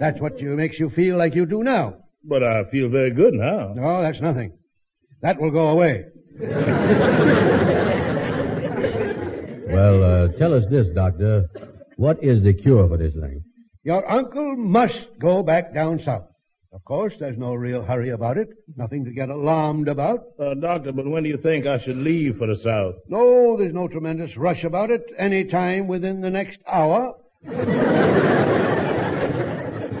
That's 0.00 0.18
what 0.20 0.40
you, 0.40 0.56
makes 0.56 0.80
you 0.80 0.88
feel 0.88 1.18
like 1.18 1.34
you 1.34 1.44
do 1.44 1.62
now. 1.62 1.98
But 2.24 2.42
I 2.42 2.64
feel 2.64 2.88
very 2.88 3.10
good 3.10 3.34
now. 3.34 3.74
No, 3.74 4.00
that's 4.00 4.22
nothing. 4.22 4.56
That 5.20 5.38
will 5.38 5.50
go 5.50 5.68
away. 5.68 6.04
Well, 9.74 10.04
uh, 10.04 10.28
tell 10.38 10.54
us 10.54 10.64
this, 10.70 10.86
Doctor. 10.94 11.50
What 11.96 12.22
is 12.24 12.42
the 12.42 12.54
cure 12.54 12.88
for 12.88 12.96
this 12.96 13.12
thing? 13.12 13.42
Your 13.82 14.08
uncle 14.10 14.56
must 14.56 15.06
go 15.18 15.42
back 15.42 15.74
down 15.74 16.00
south. 16.00 16.24
Of 16.74 16.84
course, 16.84 17.14
there's 17.20 17.38
no 17.38 17.54
real 17.54 17.82
hurry 17.84 18.10
about 18.10 18.36
it. 18.36 18.48
Nothing 18.76 19.04
to 19.04 19.12
get 19.12 19.28
alarmed 19.30 19.86
about. 19.86 20.24
Uh, 20.40 20.54
doctor, 20.54 20.90
but 20.90 21.06
when 21.06 21.22
do 21.22 21.28
you 21.28 21.36
think 21.36 21.66
I 21.66 21.78
should 21.78 21.98
leave 21.98 22.38
for 22.38 22.48
the 22.48 22.56
South? 22.56 22.96
No, 23.08 23.56
there's 23.56 23.72
no 23.72 23.86
tremendous 23.86 24.36
rush 24.36 24.64
about 24.64 24.90
it. 24.90 25.04
Any 25.16 25.44
time 25.44 25.86
within 25.86 26.20
the 26.20 26.30
next 26.30 26.58
hour. 26.66 27.14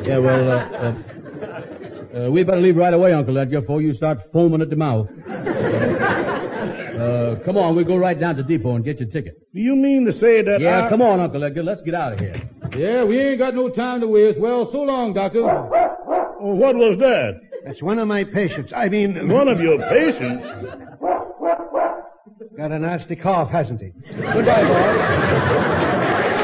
Yeah, 0.04 0.18
well, 0.18 0.50
uh, 0.50 0.54
uh, 0.54 0.94
Uh, 2.26 2.30
we 2.30 2.44
better 2.44 2.60
leave 2.60 2.76
right 2.76 2.92
away, 2.92 3.14
Uncle 3.14 3.38
Edgar, 3.38 3.62
before 3.62 3.80
you 3.80 3.94
start 3.94 4.20
foaming 4.32 4.60
at 4.60 4.68
the 4.68 4.76
mouth. 4.76 5.08
uh, 5.28 5.32
come 7.42 7.56
on, 7.56 7.74
we'll 7.74 7.86
go 7.86 7.96
right 7.96 8.20
down 8.20 8.36
to 8.36 8.42
depot 8.42 8.74
and 8.76 8.84
get 8.84 9.00
your 9.00 9.08
ticket. 9.08 9.38
Do 9.54 9.60
you 9.60 9.74
mean 9.74 10.04
to 10.04 10.12
say 10.12 10.42
that 10.42 10.60
Yeah, 10.60 10.84
I... 10.84 10.88
come 10.90 11.00
on, 11.00 11.20
Uncle 11.20 11.42
Edgar. 11.42 11.62
Let's 11.62 11.80
get 11.80 11.94
out 11.94 12.12
of 12.12 12.20
here. 12.20 12.34
Yeah, 12.76 13.02
we 13.04 13.18
ain't 13.18 13.38
got 13.38 13.54
no 13.54 13.70
time 13.70 14.00
to 14.02 14.08
waste. 14.08 14.38
Well, 14.38 14.70
so 14.70 14.82
long, 14.82 15.14
Doctor. 15.14 15.40
Oh, 16.46 16.54
what 16.54 16.76
was 16.76 16.98
that? 16.98 17.40
That's 17.64 17.80
one 17.80 17.98
of 17.98 18.06
my 18.06 18.22
patients. 18.24 18.70
I 18.76 18.90
mean, 18.90 19.30
One 19.30 19.48
of 19.48 19.62
your 19.62 19.78
patients? 19.78 20.42
got 22.54 22.70
a 22.70 22.78
nasty 22.78 23.16
cough, 23.16 23.48
hasn't 23.48 23.80
he? 23.80 23.92
Goodbye, 24.14 24.62
boys. 24.68 26.34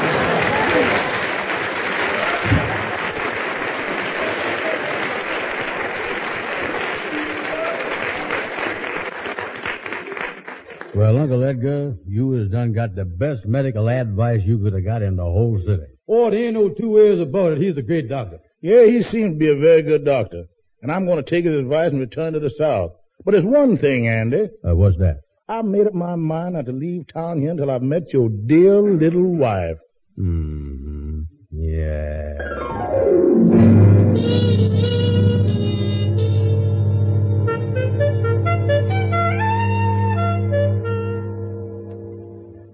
Well, 10.93 11.17
Uncle 11.17 11.43
Edgar, 11.43 11.95
you 12.05 12.31
has 12.33 12.49
done 12.49 12.73
got 12.73 12.95
the 12.95 13.05
best 13.05 13.45
medical 13.45 13.87
advice 13.89 14.41
you 14.43 14.59
could 14.59 14.73
have 14.73 14.83
got 14.83 15.01
in 15.01 15.15
the 15.15 15.23
whole 15.23 15.57
city. 15.59 15.83
Oh, 16.07 16.29
there 16.29 16.43
ain't 16.45 16.53
no 16.55 16.69
two 16.69 16.91
ways 16.91 17.19
about 17.19 17.53
it. 17.53 17.61
He's 17.61 17.77
a 17.77 17.81
great 17.81 18.09
doctor. 18.09 18.39
Yeah, 18.61 18.85
he 18.85 19.01
seems 19.01 19.33
to 19.33 19.37
be 19.39 19.49
a 19.49 19.55
very 19.55 19.81
good 19.81 20.05
doctor. 20.05 20.45
And 20.83 20.91
I'm 20.91 21.05
going 21.05 21.17
to 21.17 21.23
take 21.23 21.45
his 21.45 21.55
advice 21.55 21.91
and 21.91 21.99
return 21.99 22.33
to 22.33 22.39
the 22.39 22.49
South. 22.49 22.91
But 23.25 23.31
there's 23.31 23.45
one 23.45 23.77
thing, 23.77 24.07
Andy. 24.07 24.49
Uh, 24.63 24.75
what's 24.75 24.97
that? 24.97 25.21
I've 25.49 25.65
made 25.65 25.87
up 25.87 25.93
my 25.93 26.15
mind 26.15 26.53
not 26.53 26.67
to 26.67 26.71
leave 26.71 27.07
town 27.07 27.41
here 27.41 27.51
until 27.51 27.71
I've 27.71 27.81
met 27.81 28.13
your 28.13 28.29
dear 28.29 28.79
little 28.81 29.35
wife. 29.35 29.77
Hmm. 30.15 31.23
Yeah. 31.51 32.37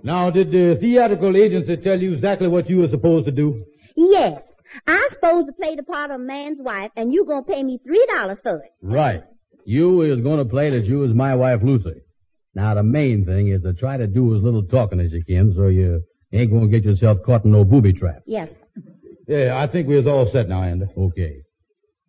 Now, 0.03 0.29
did 0.29 0.51
the 0.51 0.77
theatrical 0.79 1.35
agency 1.35 1.77
tell 1.77 2.01
you 2.01 2.13
exactly 2.13 2.47
what 2.47 2.69
you 2.69 2.79
were 2.79 2.87
supposed 2.87 3.25
to 3.25 3.31
do? 3.31 3.65
Yes. 3.95 4.46
I'm 4.85 5.09
supposed 5.09 5.47
to 5.47 5.53
play 5.53 5.75
the 5.75 5.83
part 5.83 6.11
of 6.11 6.19
a 6.19 6.23
man's 6.23 6.59
wife, 6.59 6.91
and 6.95 7.13
you're 7.13 7.25
gonna 7.25 7.43
pay 7.43 7.63
me 7.63 7.79
three 7.85 8.05
dollars 8.07 8.41
for 8.41 8.57
it. 8.57 8.71
Right. 8.81 9.23
You 9.67 10.01
is 10.03 10.21
going 10.21 10.37
to 10.37 10.45
play 10.45 10.69
that 10.69 10.85
you 10.85 11.03
is 11.03 11.13
my 11.13 11.35
wife 11.35 11.61
Lucy. 11.61 12.01
Now 12.55 12.73
the 12.75 12.83
main 12.83 13.25
thing 13.25 13.49
is 13.49 13.63
to 13.63 13.73
try 13.73 13.97
to 13.97 14.07
do 14.07 14.33
as 14.33 14.41
little 14.41 14.63
talking 14.63 15.01
as 15.01 15.11
you 15.11 15.25
can 15.25 15.53
so 15.53 15.67
you 15.67 16.03
ain't 16.31 16.51
going 16.51 16.63
to 16.63 16.67
get 16.69 16.85
yourself 16.85 17.17
caught 17.25 17.43
in 17.43 17.51
no 17.51 17.65
booby 17.65 17.91
trap. 17.91 18.21
Yes. 18.25 18.49
Yeah, 19.27 19.57
I 19.61 19.67
think 19.67 19.89
we're 19.89 20.07
all 20.07 20.25
set 20.25 20.47
now, 20.47 20.63
Andy. 20.63 20.85
Okay. 20.97 21.41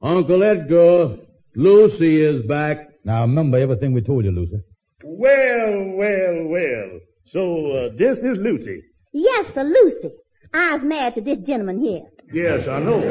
Uncle 0.01 0.44
Edgar, 0.44 1.16
Lucy 1.57 2.23
is 2.23 2.47
back. 2.47 2.90
Now 3.05 3.23
remember 3.23 3.59
everything 3.59 3.92
we 3.92 4.03
told 4.03 4.25
you, 4.25 4.31
Lucy. 4.31 4.62
Well, 5.03 5.94
well, 5.97 6.44
well. 6.47 7.01
So, 7.25 7.73
uh, 7.73 7.88
this 7.97 8.18
is 8.18 8.38
Lucy. 8.38 8.85
Yes, 9.12 9.53
sir, 9.53 9.64
Lucy. 9.64 10.11
I 10.52 10.72
was 10.72 10.84
married 10.84 11.14
to 11.14 11.20
this 11.20 11.38
gentleman 11.40 11.80
here. 11.80 12.02
Yes, 12.32 12.68
I 12.68 12.78
know. 12.80 13.02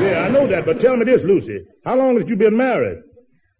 yeah, 0.00 0.26
I 0.26 0.28
know 0.28 0.46
that, 0.46 0.64
but 0.66 0.80
tell 0.80 0.96
me 0.96 1.04
this, 1.04 1.22
Lucy. 1.22 1.60
How 1.84 1.96
long 1.96 2.18
has 2.20 2.28
you 2.28 2.36
been 2.36 2.56
married? 2.56 2.98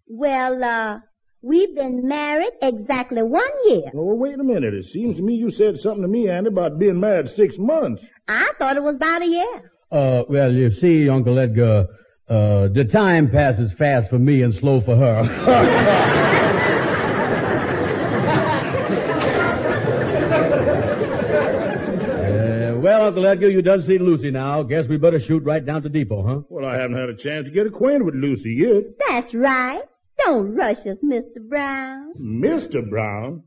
Well, 0.07 0.63
uh, 0.63 0.99
we've 1.41 1.75
been 1.75 2.07
married 2.07 2.51
exactly 2.61 3.23
one 3.23 3.49
year. 3.67 3.91
Oh, 3.95 4.15
wait 4.15 4.39
a 4.39 4.43
minute. 4.43 4.73
It 4.73 4.85
seems 4.85 5.17
to 5.17 5.23
me 5.23 5.35
you 5.35 5.49
said 5.49 5.77
something 5.77 6.03
to 6.03 6.07
me, 6.07 6.29
Andy, 6.29 6.49
about 6.49 6.77
being 6.77 6.99
married 6.99 7.29
six 7.29 7.57
months. 7.57 8.05
I 8.27 8.51
thought 8.59 8.77
it 8.77 8.83
was 8.83 8.95
about 8.97 9.23
a 9.23 9.27
year. 9.27 9.71
Uh, 9.91 10.23
well, 10.29 10.51
you 10.51 10.71
see, 10.71 11.09
Uncle 11.09 11.39
Edgar, 11.39 11.87
uh, 12.27 12.67
the 12.67 12.85
time 12.85 13.29
passes 13.31 13.71
fast 13.73 14.09
for 14.09 14.19
me 14.19 14.41
and 14.41 14.53
slow 14.53 14.81
for 14.81 14.95
her. 14.95 15.21
Well, 23.05 23.11
Uncle 23.13 23.27
Edgar, 23.27 23.51
you 23.51 23.61
done 23.61 23.83
seen 23.83 24.03
Lucy 24.03 24.31
now. 24.31 24.63
Guess 24.63 24.87
we 24.87 24.97
better 24.97 25.19
shoot 25.19 25.43
right 25.43 25.63
down 25.63 25.83
to 25.83 25.89
depot, 25.89 26.25
huh? 26.25 26.41
Well, 26.49 26.65
I 26.65 26.73
haven't 26.79 26.97
had 26.97 27.07
a 27.09 27.15
chance 27.15 27.47
to 27.47 27.53
get 27.53 27.67
acquainted 27.67 28.01
with 28.01 28.15
Lucy 28.15 28.55
yet. 28.55 28.83
That's 29.07 29.31
right. 29.35 29.83
Don't 30.17 30.55
rush 30.55 30.79
us, 30.87 30.97
Mr. 31.05 31.47
Brown. 31.47 32.13
Mr. 32.19 32.89
Brown? 32.89 33.43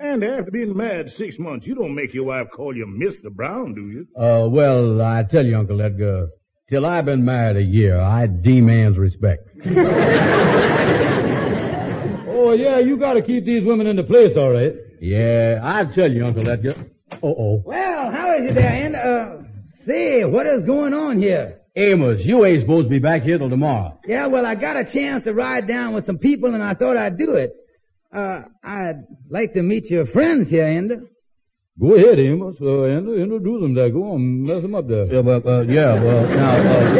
And 0.00 0.24
after 0.24 0.50
being 0.50 0.74
married 0.74 1.10
six 1.10 1.38
months, 1.38 1.66
you 1.66 1.74
don't 1.74 1.94
make 1.94 2.14
your 2.14 2.24
wife 2.24 2.46
call 2.50 2.74
you 2.74 2.86
Mr. 2.86 3.30
Brown, 3.30 3.74
do 3.74 3.82
you? 3.90 4.06
Uh, 4.16 4.48
well, 4.48 5.02
I 5.02 5.24
tell 5.24 5.44
you, 5.44 5.58
Uncle 5.58 5.82
Edgar, 5.82 6.28
till 6.70 6.86
I've 6.86 7.04
been 7.04 7.22
married 7.22 7.58
a 7.58 7.62
year, 7.62 8.00
I 8.00 8.26
demands 8.28 8.96
respect. 8.96 9.46
Oh, 12.34 12.52
yeah, 12.54 12.78
you 12.80 12.96
gotta 12.96 13.22
keep 13.22 13.44
these 13.44 13.62
women 13.62 13.86
in 13.86 13.94
the 13.94 14.02
place, 14.02 14.36
all 14.36 14.50
right. 14.50 14.74
Yeah, 15.00 15.60
I 15.62 15.84
tell 15.84 16.10
you, 16.10 16.26
Uncle 16.26 16.48
Edgar. 16.48 16.74
Uh-oh. 17.22 17.62
Well, 17.64 18.10
how 18.32 18.38
is 18.38 18.50
it 18.50 18.54
there, 18.54 18.70
Andy? 18.70 18.98
Uh, 18.98 19.42
say, 19.84 20.24
what 20.24 20.46
is 20.46 20.62
going 20.62 20.94
on 20.94 21.20
here? 21.20 21.60
Amos, 21.76 22.24
you 22.24 22.44
ain't 22.46 22.62
supposed 22.62 22.86
to 22.86 22.90
be 22.90 22.98
back 22.98 23.22
here 23.22 23.36
till 23.38 23.50
tomorrow. 23.50 23.98
Yeah, 24.06 24.26
well, 24.26 24.46
I 24.46 24.54
got 24.54 24.76
a 24.76 24.84
chance 24.84 25.24
to 25.24 25.34
ride 25.34 25.66
down 25.66 25.92
with 25.92 26.04
some 26.04 26.18
people 26.18 26.54
and 26.54 26.62
I 26.62 26.74
thought 26.74 26.96
I'd 26.96 27.18
do 27.18 27.34
it. 27.34 27.52
Uh, 28.12 28.42
I'd 28.62 29.04
like 29.28 29.52
to 29.54 29.62
meet 29.62 29.90
your 29.90 30.04
friends 30.06 30.48
here, 30.50 30.66
Andy. 30.66 30.96
Go 31.80 31.94
ahead, 31.94 32.18
Amos. 32.18 32.56
Uh, 32.60 32.84
Andy, 32.84 33.22
introduce 33.22 33.62
them 33.62 33.74
there. 33.74 33.90
Go 33.90 34.12
on, 34.12 34.44
mess 34.44 34.62
them 34.62 34.74
up 34.74 34.86
there. 34.88 35.06
Yeah, 35.12 35.22
but, 35.22 35.46
uh, 35.46 35.62
yeah, 35.62 36.02
well, 36.02 36.26
now, 36.28 36.56
uh, 36.56 36.94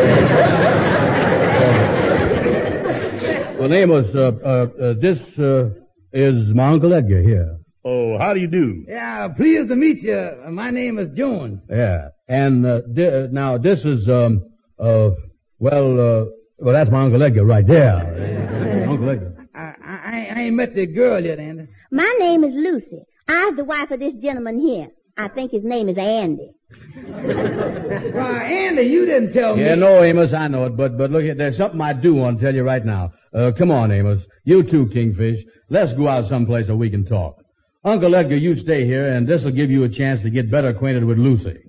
well, 3.59 3.73
Amos, 3.73 4.15
uh, 4.15 4.33
uh, 4.43 4.67
uh, 4.83 4.95
this, 4.95 5.23
uh, 5.39 5.71
is 6.13 6.53
my 6.55 6.69
Uncle 6.69 6.93
Edgar 6.93 7.23
here. 7.23 7.62
Oh, 7.85 8.17
how 8.19 8.33
do 8.33 8.41
you 8.41 8.47
do? 8.47 8.85
Yeah, 8.87 9.29
pleased 9.29 9.69
to 9.69 9.77
meet 9.77 10.03
you. 10.03 10.33
My 10.51 10.71
name 10.71 10.99
is 10.99 11.11
Jones. 11.11 11.61
Yeah. 11.69 12.09
And, 12.29 12.65
uh, 12.65 12.83
di- 12.83 13.25
uh, 13.25 13.27
now 13.33 13.59
this 13.59 13.85
is, 13.85 14.09
um, 14.09 14.45
uh, 14.79 15.11
well, 15.59 15.93
uh, 16.01 16.25
well, 16.59 16.75
that's 16.75 16.91
my 16.91 17.03
Uncle 17.03 17.23
Edgar 17.23 17.45
right 17.45 17.67
there. 17.67 18.87
Uncle 18.89 19.11
Edgar. 19.11 19.49
I, 19.55 19.75
I, 19.85 20.29
I 20.37 20.41
ain't 20.43 20.55
met 20.57 20.75
the 20.75 20.87
girl 20.87 21.25
yet, 21.25 21.41
Andy. 21.41 21.67
My 21.91 22.15
name 22.21 22.45
is 22.45 22.55
Lucy. 22.55 23.03
I 23.29 23.47
was 23.47 23.55
the 23.55 23.65
wife 23.65 23.91
of 23.91 23.99
this 23.99 24.15
gentleman 24.15 24.61
here. 24.61 24.89
I 25.17 25.29
think 25.29 25.51
his 25.51 25.65
name 25.65 25.89
is 25.89 25.99
Andy. 25.99 26.53
Why, 27.05 28.45
Andy, 28.45 28.83
you 28.83 29.07
didn't 29.07 29.33
tell 29.33 29.57
me. 29.57 29.65
Yeah, 29.65 29.75
no, 29.75 30.03
Amos, 30.03 30.33
I 30.33 30.49
know 30.49 30.67
it, 30.67 30.77
but, 30.77 30.97
but 30.97 31.11
look, 31.11 31.25
there's 31.37 31.57
something 31.57 31.81
I 31.81 31.93
do 31.93 32.15
want 32.15 32.39
to 32.39 32.47
tell 32.47 32.55
you 32.55 32.63
right 32.63 32.85
now. 32.85 33.13
Uh, 33.35 33.51
come 33.57 33.71
on, 33.71 33.91
Amos. 33.91 34.23
You 34.45 34.63
too, 34.63 34.87
Kingfish. 34.89 35.45
Let's 35.69 35.93
go 35.95 36.09
out 36.09 36.27
someplace 36.27 36.69
where 36.69 36.77
we 36.77 36.89
can 36.89 37.05
talk. 37.05 37.42
Uncle 37.85 38.15
Edgar, 38.15 38.37
you 38.37 38.55
stay 38.55 38.87
here, 38.87 39.13
and 39.13 39.27
this'll 39.27 39.51
give 39.51 39.69
you 39.69 39.83
a 39.83 39.89
chance 39.89 40.23
to 40.23 40.31
get 40.31 40.49
better 40.49 40.69
acquainted 40.69 41.03
with 41.03 41.19
Lucy. 41.19 41.65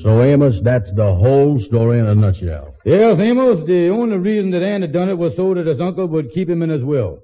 So, 0.00 0.22
Amos, 0.22 0.62
that's 0.62 0.90
the 0.92 1.14
whole 1.14 1.58
story 1.58 1.98
in 1.98 2.06
a 2.06 2.14
nutshell. 2.14 2.74
Yes, 2.86 3.18
Amos, 3.18 3.66
the 3.66 3.90
only 3.90 4.16
reason 4.16 4.50
that 4.52 4.62
Andy 4.62 4.86
done 4.86 5.10
it 5.10 5.18
was 5.18 5.36
so 5.36 5.52
that 5.52 5.66
his 5.66 5.82
uncle 5.82 6.06
would 6.06 6.30
keep 6.32 6.48
him 6.48 6.62
in 6.62 6.70
his 6.70 6.82
will. 6.82 7.20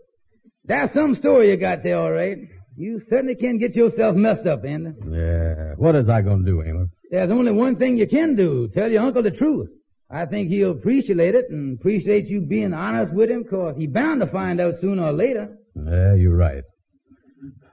That's 0.67 0.93
some 0.93 1.15
story 1.15 1.51
you 1.51 1.57
got 1.57 1.83
there, 1.83 1.99
all 1.99 2.13
right. 2.13 2.37
You 2.77 2.99
certainly 2.99 3.35
can 3.35 3.57
get 3.57 3.75
yourself 3.77 4.15
messed 4.15 4.47
up, 4.47 4.63
Andy. 4.67 4.93
Yeah. 5.11 5.73
What 5.77 5.97
is 5.97 6.07
I 6.09 6.21
gonna 6.21 6.45
do, 6.45 6.63
Amos? 6.63 6.91
There's 7.11 7.31
only 7.31 7.51
one 7.51 7.75
thing 7.75 7.99
you 7.99 8.07
can 8.07 8.37
do. 8.37 8.69
Tell 8.69 8.89
your 8.91 9.03
uncle 9.03 9.23
the 9.23 9.33
truth. 9.33 9.69
I 10.09 10.27
think 10.27 10.49
he'll 10.49 10.71
appreciate 10.71 11.35
it 11.35 11.51
and 11.51 11.79
appreciate 11.79 12.27
you 12.27 12.41
being 12.41 12.73
honest 12.73 13.13
with 13.13 13.31
him, 13.31 13.45
cause 13.45 13.75
he's 13.77 13.89
bound 13.89 14.21
to 14.21 14.29
find 14.29 14.61
out 14.61 14.77
sooner 14.77 15.05
or 15.07 15.13
later. 15.13 15.57
Yeah, 15.75 16.15
you're 16.15 16.37
right. 16.37 16.63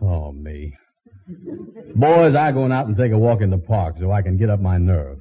Oh, 0.02 0.32
me. 0.32 0.73
Boys, 1.95 2.34
I'm 2.36 2.54
going 2.56 2.71
out 2.71 2.88
and 2.88 2.97
take 2.97 3.12
a 3.12 3.17
walk 3.17 3.41
in 3.41 3.52
the 3.52 3.58
park 3.58 3.97
so 4.00 4.12
I 4.12 4.23
can 4.23 4.38
get 4.38 4.50
up 4.50 4.60
my 4.60 4.78
nerve. 4.78 5.19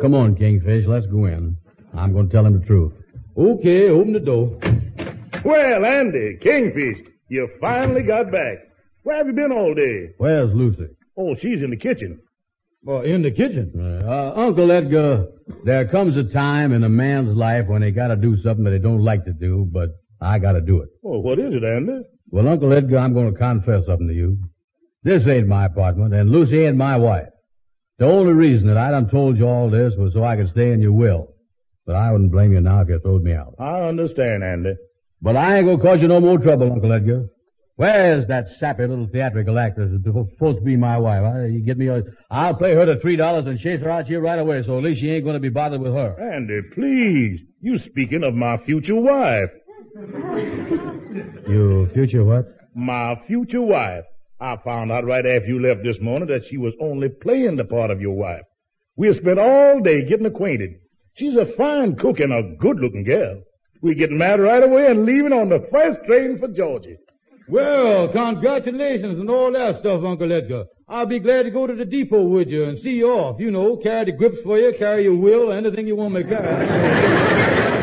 Come 0.00 0.14
on, 0.14 0.34
Kingfish, 0.34 0.86
let's 0.86 1.06
go 1.06 1.26
in. 1.26 1.56
I'm 1.94 2.12
going 2.12 2.28
to 2.28 2.32
tell 2.32 2.46
him 2.46 2.58
the 2.58 2.66
truth. 2.66 2.92
Okay, 3.36 3.88
open 3.90 4.12
the 4.12 4.20
door. 4.20 4.58
Well, 5.44 5.84
Andy, 5.84 6.36
Kingfish, 6.40 7.00
you 7.28 7.48
finally 7.60 8.02
got 8.02 8.30
back. 8.30 8.58
Where 9.02 9.16
have 9.16 9.26
you 9.26 9.32
been 9.32 9.50
all 9.50 9.74
day? 9.74 10.10
Where's 10.18 10.54
Lucy? 10.54 10.86
Oh, 11.16 11.34
she's 11.34 11.62
in 11.62 11.70
the 11.70 11.76
kitchen. 11.76 12.20
Well, 12.84 13.02
in 13.02 13.22
the 13.22 13.30
kitchen. 13.30 13.72
Uh, 14.04 14.32
Uncle 14.36 14.70
Edgar, 14.70 15.28
there 15.64 15.86
comes 15.86 16.16
a 16.16 16.24
time 16.24 16.72
in 16.72 16.84
a 16.84 16.88
man's 16.88 17.34
life 17.34 17.66
when 17.66 17.82
he 17.82 17.90
got 17.90 18.08
to 18.08 18.16
do 18.16 18.36
something 18.36 18.64
that 18.64 18.72
he 18.72 18.78
don't 18.78 19.02
like 19.02 19.24
to 19.24 19.32
do, 19.32 19.68
but 19.70 19.90
I 20.20 20.38
got 20.38 20.52
to 20.52 20.60
do 20.60 20.80
it. 20.82 20.88
Oh, 21.04 21.18
what 21.18 21.38
is 21.38 21.54
it, 21.54 21.64
Andy? 21.64 22.02
Well, 22.30 22.48
Uncle 22.48 22.72
Edgar, 22.72 22.98
I'm 22.98 23.12
going 23.12 23.32
to 23.32 23.38
confess 23.38 23.86
something 23.86 24.08
to 24.08 24.14
you. 24.14 24.38
This 25.02 25.26
ain't 25.26 25.48
my 25.48 25.66
apartment, 25.66 26.14
and 26.14 26.30
Lucy 26.30 26.64
ain't 26.64 26.76
my 26.76 26.96
wife. 26.96 27.28
The 27.98 28.06
only 28.06 28.32
reason 28.32 28.68
that 28.68 28.78
I 28.78 28.90
done 28.90 29.08
told 29.10 29.36
you 29.36 29.46
all 29.46 29.68
this 29.68 29.96
was 29.96 30.14
so 30.14 30.24
I 30.24 30.36
could 30.36 30.48
stay 30.48 30.72
in 30.72 30.80
your 30.80 30.92
will. 30.92 31.34
But 31.84 31.96
I 31.96 32.12
wouldn't 32.12 32.30
blame 32.30 32.52
you 32.52 32.60
now 32.60 32.80
if 32.80 32.88
you 32.88 33.00
throwed 33.00 33.22
me 33.22 33.32
out. 33.32 33.54
I 33.58 33.82
understand, 33.82 34.44
Andy. 34.44 34.74
But 35.22 35.36
I 35.36 35.58
ain't 35.58 35.66
gonna 35.66 35.80
cause 35.80 36.02
you 36.02 36.08
no 36.08 36.20
more 36.20 36.36
trouble, 36.38 36.72
Uncle 36.72 36.92
Edgar. 36.92 37.28
Where's 37.76 38.26
that 38.26 38.48
sappy 38.48 38.86
little 38.86 39.06
theatrical 39.06 39.56
actress 39.58 39.90
who's 40.04 40.30
supposed 40.32 40.58
to 40.58 40.64
be 40.64 40.76
my 40.76 40.98
wife? 40.98 41.22
I, 41.22 41.46
you 41.46 41.64
get 41.64 41.78
me 41.78 41.86
a, 41.86 42.02
I'll 42.28 42.56
pay 42.56 42.74
her 42.74 42.84
the 42.84 42.96
three 42.96 43.14
dollars 43.14 43.46
and 43.46 43.58
chase 43.58 43.80
her 43.82 43.90
out 43.90 44.08
here 44.08 44.20
right 44.20 44.38
away, 44.38 44.62
so 44.62 44.76
at 44.78 44.84
least 44.84 45.00
she 45.00 45.10
ain't 45.10 45.24
gonna 45.24 45.38
be 45.40 45.48
bothered 45.48 45.80
with 45.80 45.94
her. 45.94 46.20
Andy, 46.20 46.60
please. 46.72 47.40
You 47.60 47.78
speaking 47.78 48.24
of 48.24 48.34
my 48.34 48.56
future 48.56 49.00
wife. 49.00 49.52
Your 51.48 51.86
future 51.88 52.24
what? 52.24 52.46
My 52.74 53.14
future 53.26 53.62
wife. 53.62 54.04
I 54.40 54.56
found 54.56 54.90
out 54.90 55.04
right 55.04 55.24
after 55.24 55.46
you 55.46 55.60
left 55.60 55.84
this 55.84 56.00
morning 56.00 56.28
that 56.28 56.44
she 56.44 56.56
was 56.56 56.74
only 56.80 57.08
playing 57.08 57.56
the 57.56 57.64
part 57.64 57.92
of 57.92 58.00
your 58.00 58.16
wife. 58.16 58.42
We 58.96 59.06
have 59.06 59.16
spent 59.16 59.38
all 59.38 59.80
day 59.80 60.04
getting 60.04 60.26
acquainted. 60.26 60.80
She's 61.14 61.36
a 61.36 61.46
fine 61.46 61.94
cook 61.94 62.18
and 62.18 62.32
a 62.32 62.56
good 62.58 62.80
looking 62.80 63.04
girl. 63.04 63.42
We 63.82 63.94
getting 63.96 64.16
married 64.16 64.40
right 64.40 64.62
away 64.62 64.90
and 64.90 65.04
leaving 65.04 65.32
on 65.32 65.48
the 65.48 65.66
first 65.70 66.04
train 66.04 66.38
for 66.38 66.48
Georgia. 66.48 66.96
Well, 67.48 68.08
congratulations 68.08 69.18
and 69.18 69.28
all 69.28 69.50
that 69.52 69.78
stuff, 69.78 70.04
Uncle 70.04 70.32
Edgar. 70.32 70.66
I'll 70.88 71.06
be 71.06 71.18
glad 71.18 71.42
to 71.42 71.50
go 71.50 71.66
to 71.66 71.74
the 71.74 71.84
depot 71.84 72.22
with 72.22 72.48
you 72.48 72.64
and 72.64 72.78
see 72.78 72.96
you 72.98 73.10
off. 73.10 73.40
You 73.40 73.50
know, 73.50 73.76
carry 73.76 74.04
the 74.06 74.12
grips 74.12 74.40
for 74.42 74.56
you, 74.56 74.72
carry 74.78 75.02
your 75.02 75.16
will, 75.16 75.52
anything 75.52 75.88
you 75.88 75.96
want 75.96 76.14
me 76.14 76.22
to 76.22 76.28
carry. 76.28 77.32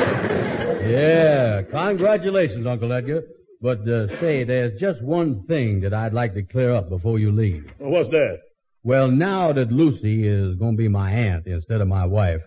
Yeah, 0.90 1.62
congratulations, 1.62 2.66
Uncle 2.66 2.92
Edgar. 2.92 3.22
But 3.62 3.88
uh, 3.88 4.18
say, 4.20 4.44
there's 4.44 4.80
just 4.80 5.04
one 5.04 5.44
thing 5.44 5.82
that 5.82 5.94
I'd 5.94 6.14
like 6.14 6.34
to 6.34 6.42
clear 6.42 6.74
up 6.74 6.90
before 6.90 7.20
you 7.20 7.32
leave. 7.32 7.70
What's 7.78 8.10
that? 8.10 8.40
Well, 8.82 9.12
now 9.12 9.52
that 9.52 9.72
Lucy 9.72 10.28
is 10.28 10.56
going 10.56 10.78
to 10.78 10.78
be 10.78 10.88
my 10.88 11.12
aunt 11.12 11.46
instead 11.46 11.82
of 11.82 11.88
my 11.88 12.06
wife, 12.06 12.42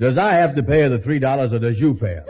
does 0.00 0.16
I 0.16 0.32
have 0.32 0.54
to 0.54 0.62
pay 0.62 0.80
her 0.80 0.88
the 0.88 0.98
three 0.98 1.18
dollars 1.18 1.52
or 1.52 1.58
does 1.58 1.78
you 1.78 1.94
pay 1.94 2.14
her? 2.14 2.24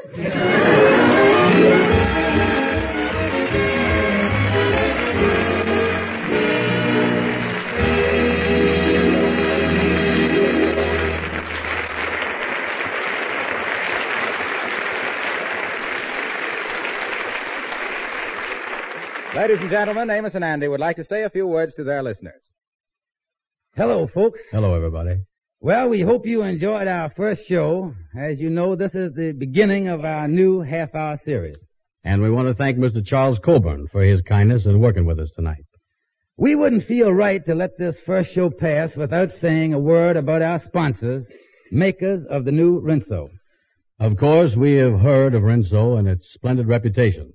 Ladies 19.33 19.61
and 19.61 19.71
gentlemen, 19.71 20.11
Amos 20.11 20.35
and 20.35 20.45
Andy 20.45 20.67
would 20.67 20.81
like 20.81 20.97
to 20.97 21.05
say 21.05 21.23
a 21.23 21.31
few 21.31 21.47
words 21.47 21.75
to 21.75 21.85
their 21.85 22.03
listeners. 22.03 22.51
Hello, 23.77 24.09
folks. 24.09 24.43
Hello, 24.51 24.75
everybody. 24.75 25.21
Well, 25.63 25.91
we 25.91 26.01
hope 26.01 26.27
you 26.27 26.43
enjoyed 26.43 26.89
our 26.89 27.11
first 27.11 27.47
show. 27.47 27.95
As 28.19 28.41
you 28.41 28.49
know, 28.49 28.77
this 28.77 28.95
is 28.95 29.13
the 29.13 29.33
beginning 29.33 29.89
of 29.89 30.07
our 30.07 30.27
new 30.27 30.63
half-hour 30.63 31.17
series. 31.17 31.63
And 32.03 32.23
we 32.23 32.31
want 32.31 32.49
to 32.49 32.55
thank 32.55 32.79
Mr. 32.79 33.05
Charles 33.05 33.39
Coburn 33.39 33.87
for 33.89 34.03
his 34.03 34.23
kindness 34.23 34.65
in 34.65 34.81
working 34.81 35.05
with 35.05 35.21
us 35.21 35.33
tonight. 35.33 35.67
We 36.39 36.55
wouldn't 36.55 36.85
feel 36.85 37.13
right 37.13 37.45
to 37.45 37.55
let 37.55 37.77
this 37.77 38.01
first 38.01 38.33
show 38.33 38.49
pass 38.49 38.97
without 38.97 39.33
saying 39.33 39.75
a 39.75 39.79
word 39.79 40.17
about 40.17 40.41
our 40.41 40.59
sponsors, 40.59 41.31
makers 41.71 42.25
of 42.25 42.47
the 42.47 42.53
new 42.53 42.81
Rinso. 42.81 43.29
Of 43.99 44.17
course, 44.17 44.57
we 44.57 44.77
have 44.77 44.99
heard 44.99 45.35
of 45.35 45.43
Rinso 45.43 45.99
and 45.99 46.09
its 46.09 46.33
splendid 46.33 46.69
reputation. 46.69 47.35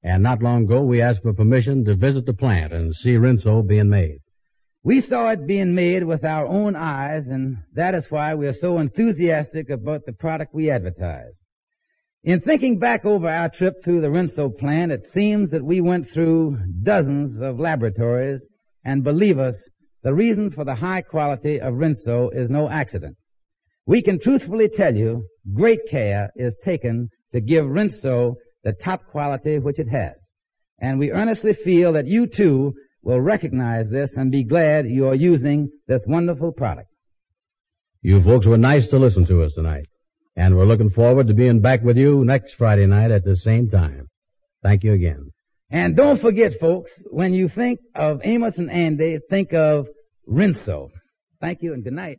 And 0.00 0.22
not 0.22 0.44
long 0.44 0.62
ago, 0.62 0.80
we 0.82 1.02
asked 1.02 1.22
for 1.22 1.32
permission 1.32 1.84
to 1.86 1.96
visit 1.96 2.24
the 2.24 2.34
plant 2.34 2.72
and 2.72 2.94
see 2.94 3.16
Rinso 3.16 3.66
being 3.66 3.88
made. 3.88 4.18
We 4.86 5.00
saw 5.00 5.30
it 5.30 5.46
being 5.46 5.74
made 5.74 6.04
with 6.04 6.26
our 6.26 6.46
own 6.46 6.76
eyes, 6.76 7.26
and 7.26 7.56
that 7.72 7.94
is 7.94 8.10
why 8.10 8.34
we 8.34 8.46
are 8.46 8.52
so 8.52 8.76
enthusiastic 8.76 9.70
about 9.70 10.04
the 10.04 10.12
product 10.12 10.54
we 10.54 10.70
advertise. 10.70 11.40
In 12.22 12.42
thinking 12.42 12.78
back 12.78 13.06
over 13.06 13.26
our 13.26 13.48
trip 13.48 13.82
through 13.82 14.02
the 14.02 14.10
Rinso 14.10 14.50
plant, 14.50 14.92
it 14.92 15.06
seems 15.06 15.52
that 15.52 15.64
we 15.64 15.80
went 15.80 16.10
through 16.10 16.58
dozens 16.82 17.40
of 17.40 17.58
laboratories, 17.58 18.42
and 18.84 19.02
believe 19.02 19.38
us, 19.38 19.66
the 20.02 20.12
reason 20.12 20.50
for 20.50 20.64
the 20.64 20.74
high 20.74 21.00
quality 21.00 21.62
of 21.62 21.72
Rinso 21.72 22.28
is 22.28 22.50
no 22.50 22.68
accident. 22.68 23.16
We 23.86 24.02
can 24.02 24.18
truthfully 24.18 24.68
tell 24.68 24.94
you, 24.94 25.24
great 25.54 25.86
care 25.88 26.28
is 26.36 26.58
taken 26.62 27.08
to 27.32 27.40
give 27.40 27.64
Rinso 27.64 28.34
the 28.64 28.74
top 28.74 29.06
quality 29.06 29.58
which 29.58 29.78
it 29.78 29.88
has. 29.88 30.12
And 30.78 30.98
we 30.98 31.10
earnestly 31.10 31.54
feel 31.54 31.94
that 31.94 32.06
you 32.06 32.26
too 32.26 32.74
will 33.04 33.20
recognize 33.20 33.90
this 33.90 34.16
and 34.16 34.32
be 34.32 34.42
glad 34.42 34.88
you 34.88 35.06
are 35.08 35.14
using 35.14 35.70
this 35.86 36.04
wonderful 36.06 36.52
product. 36.52 36.88
You 38.02 38.20
folks 38.20 38.46
were 38.46 38.58
nice 38.58 38.88
to 38.88 38.98
listen 38.98 39.26
to 39.26 39.42
us 39.42 39.54
tonight. 39.54 39.86
And 40.36 40.56
we're 40.56 40.64
looking 40.64 40.90
forward 40.90 41.28
to 41.28 41.34
being 41.34 41.60
back 41.60 41.82
with 41.82 41.96
you 41.96 42.24
next 42.24 42.54
Friday 42.54 42.86
night 42.86 43.10
at 43.10 43.24
the 43.24 43.36
same 43.36 43.70
time. 43.70 44.08
Thank 44.62 44.82
you 44.82 44.94
again. 44.94 45.30
And 45.70 45.96
don't 45.96 46.20
forget, 46.20 46.58
folks, 46.58 47.02
when 47.10 47.34
you 47.34 47.48
think 47.48 47.80
of 47.94 48.20
Amos 48.24 48.58
and 48.58 48.70
Andy, 48.70 49.18
think 49.30 49.52
of 49.52 49.88
Rinso. 50.28 50.88
Thank 51.40 51.62
you 51.62 51.74
and 51.74 51.84
good 51.84 51.92
night. 51.92 52.18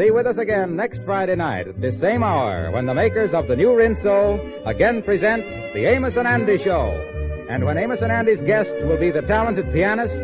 Be 0.00 0.10
with 0.10 0.26
us 0.26 0.38
again 0.38 0.76
next 0.76 1.02
Friday 1.04 1.36
night 1.36 1.68
at 1.68 1.78
this 1.78 2.00
same 2.00 2.22
hour 2.22 2.70
when 2.70 2.86
the 2.86 2.94
makers 2.94 3.34
of 3.34 3.48
the 3.48 3.54
new 3.54 3.68
Rinso 3.68 4.40
again 4.64 5.02
present 5.02 5.44
the 5.74 5.84
Amos 5.84 6.16
and 6.16 6.26
Andy 6.26 6.56
Show. 6.56 6.92
And 7.50 7.66
when 7.66 7.76
Amos 7.76 8.00
and 8.00 8.10
Andy's 8.10 8.40
guest 8.40 8.74
will 8.76 8.96
be 8.96 9.10
the 9.10 9.20
talented 9.20 9.70
pianist, 9.74 10.14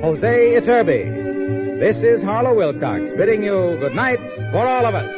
Jose 0.00 0.54
Iturbi. 0.58 1.78
This 1.78 2.02
is 2.02 2.22
Harlow 2.22 2.54
Wilcox 2.54 3.10
bidding 3.12 3.42
you 3.42 3.76
good 3.78 3.94
night 3.94 4.20
for 4.52 4.66
all 4.66 4.86
of 4.86 4.94
us. 4.94 5.12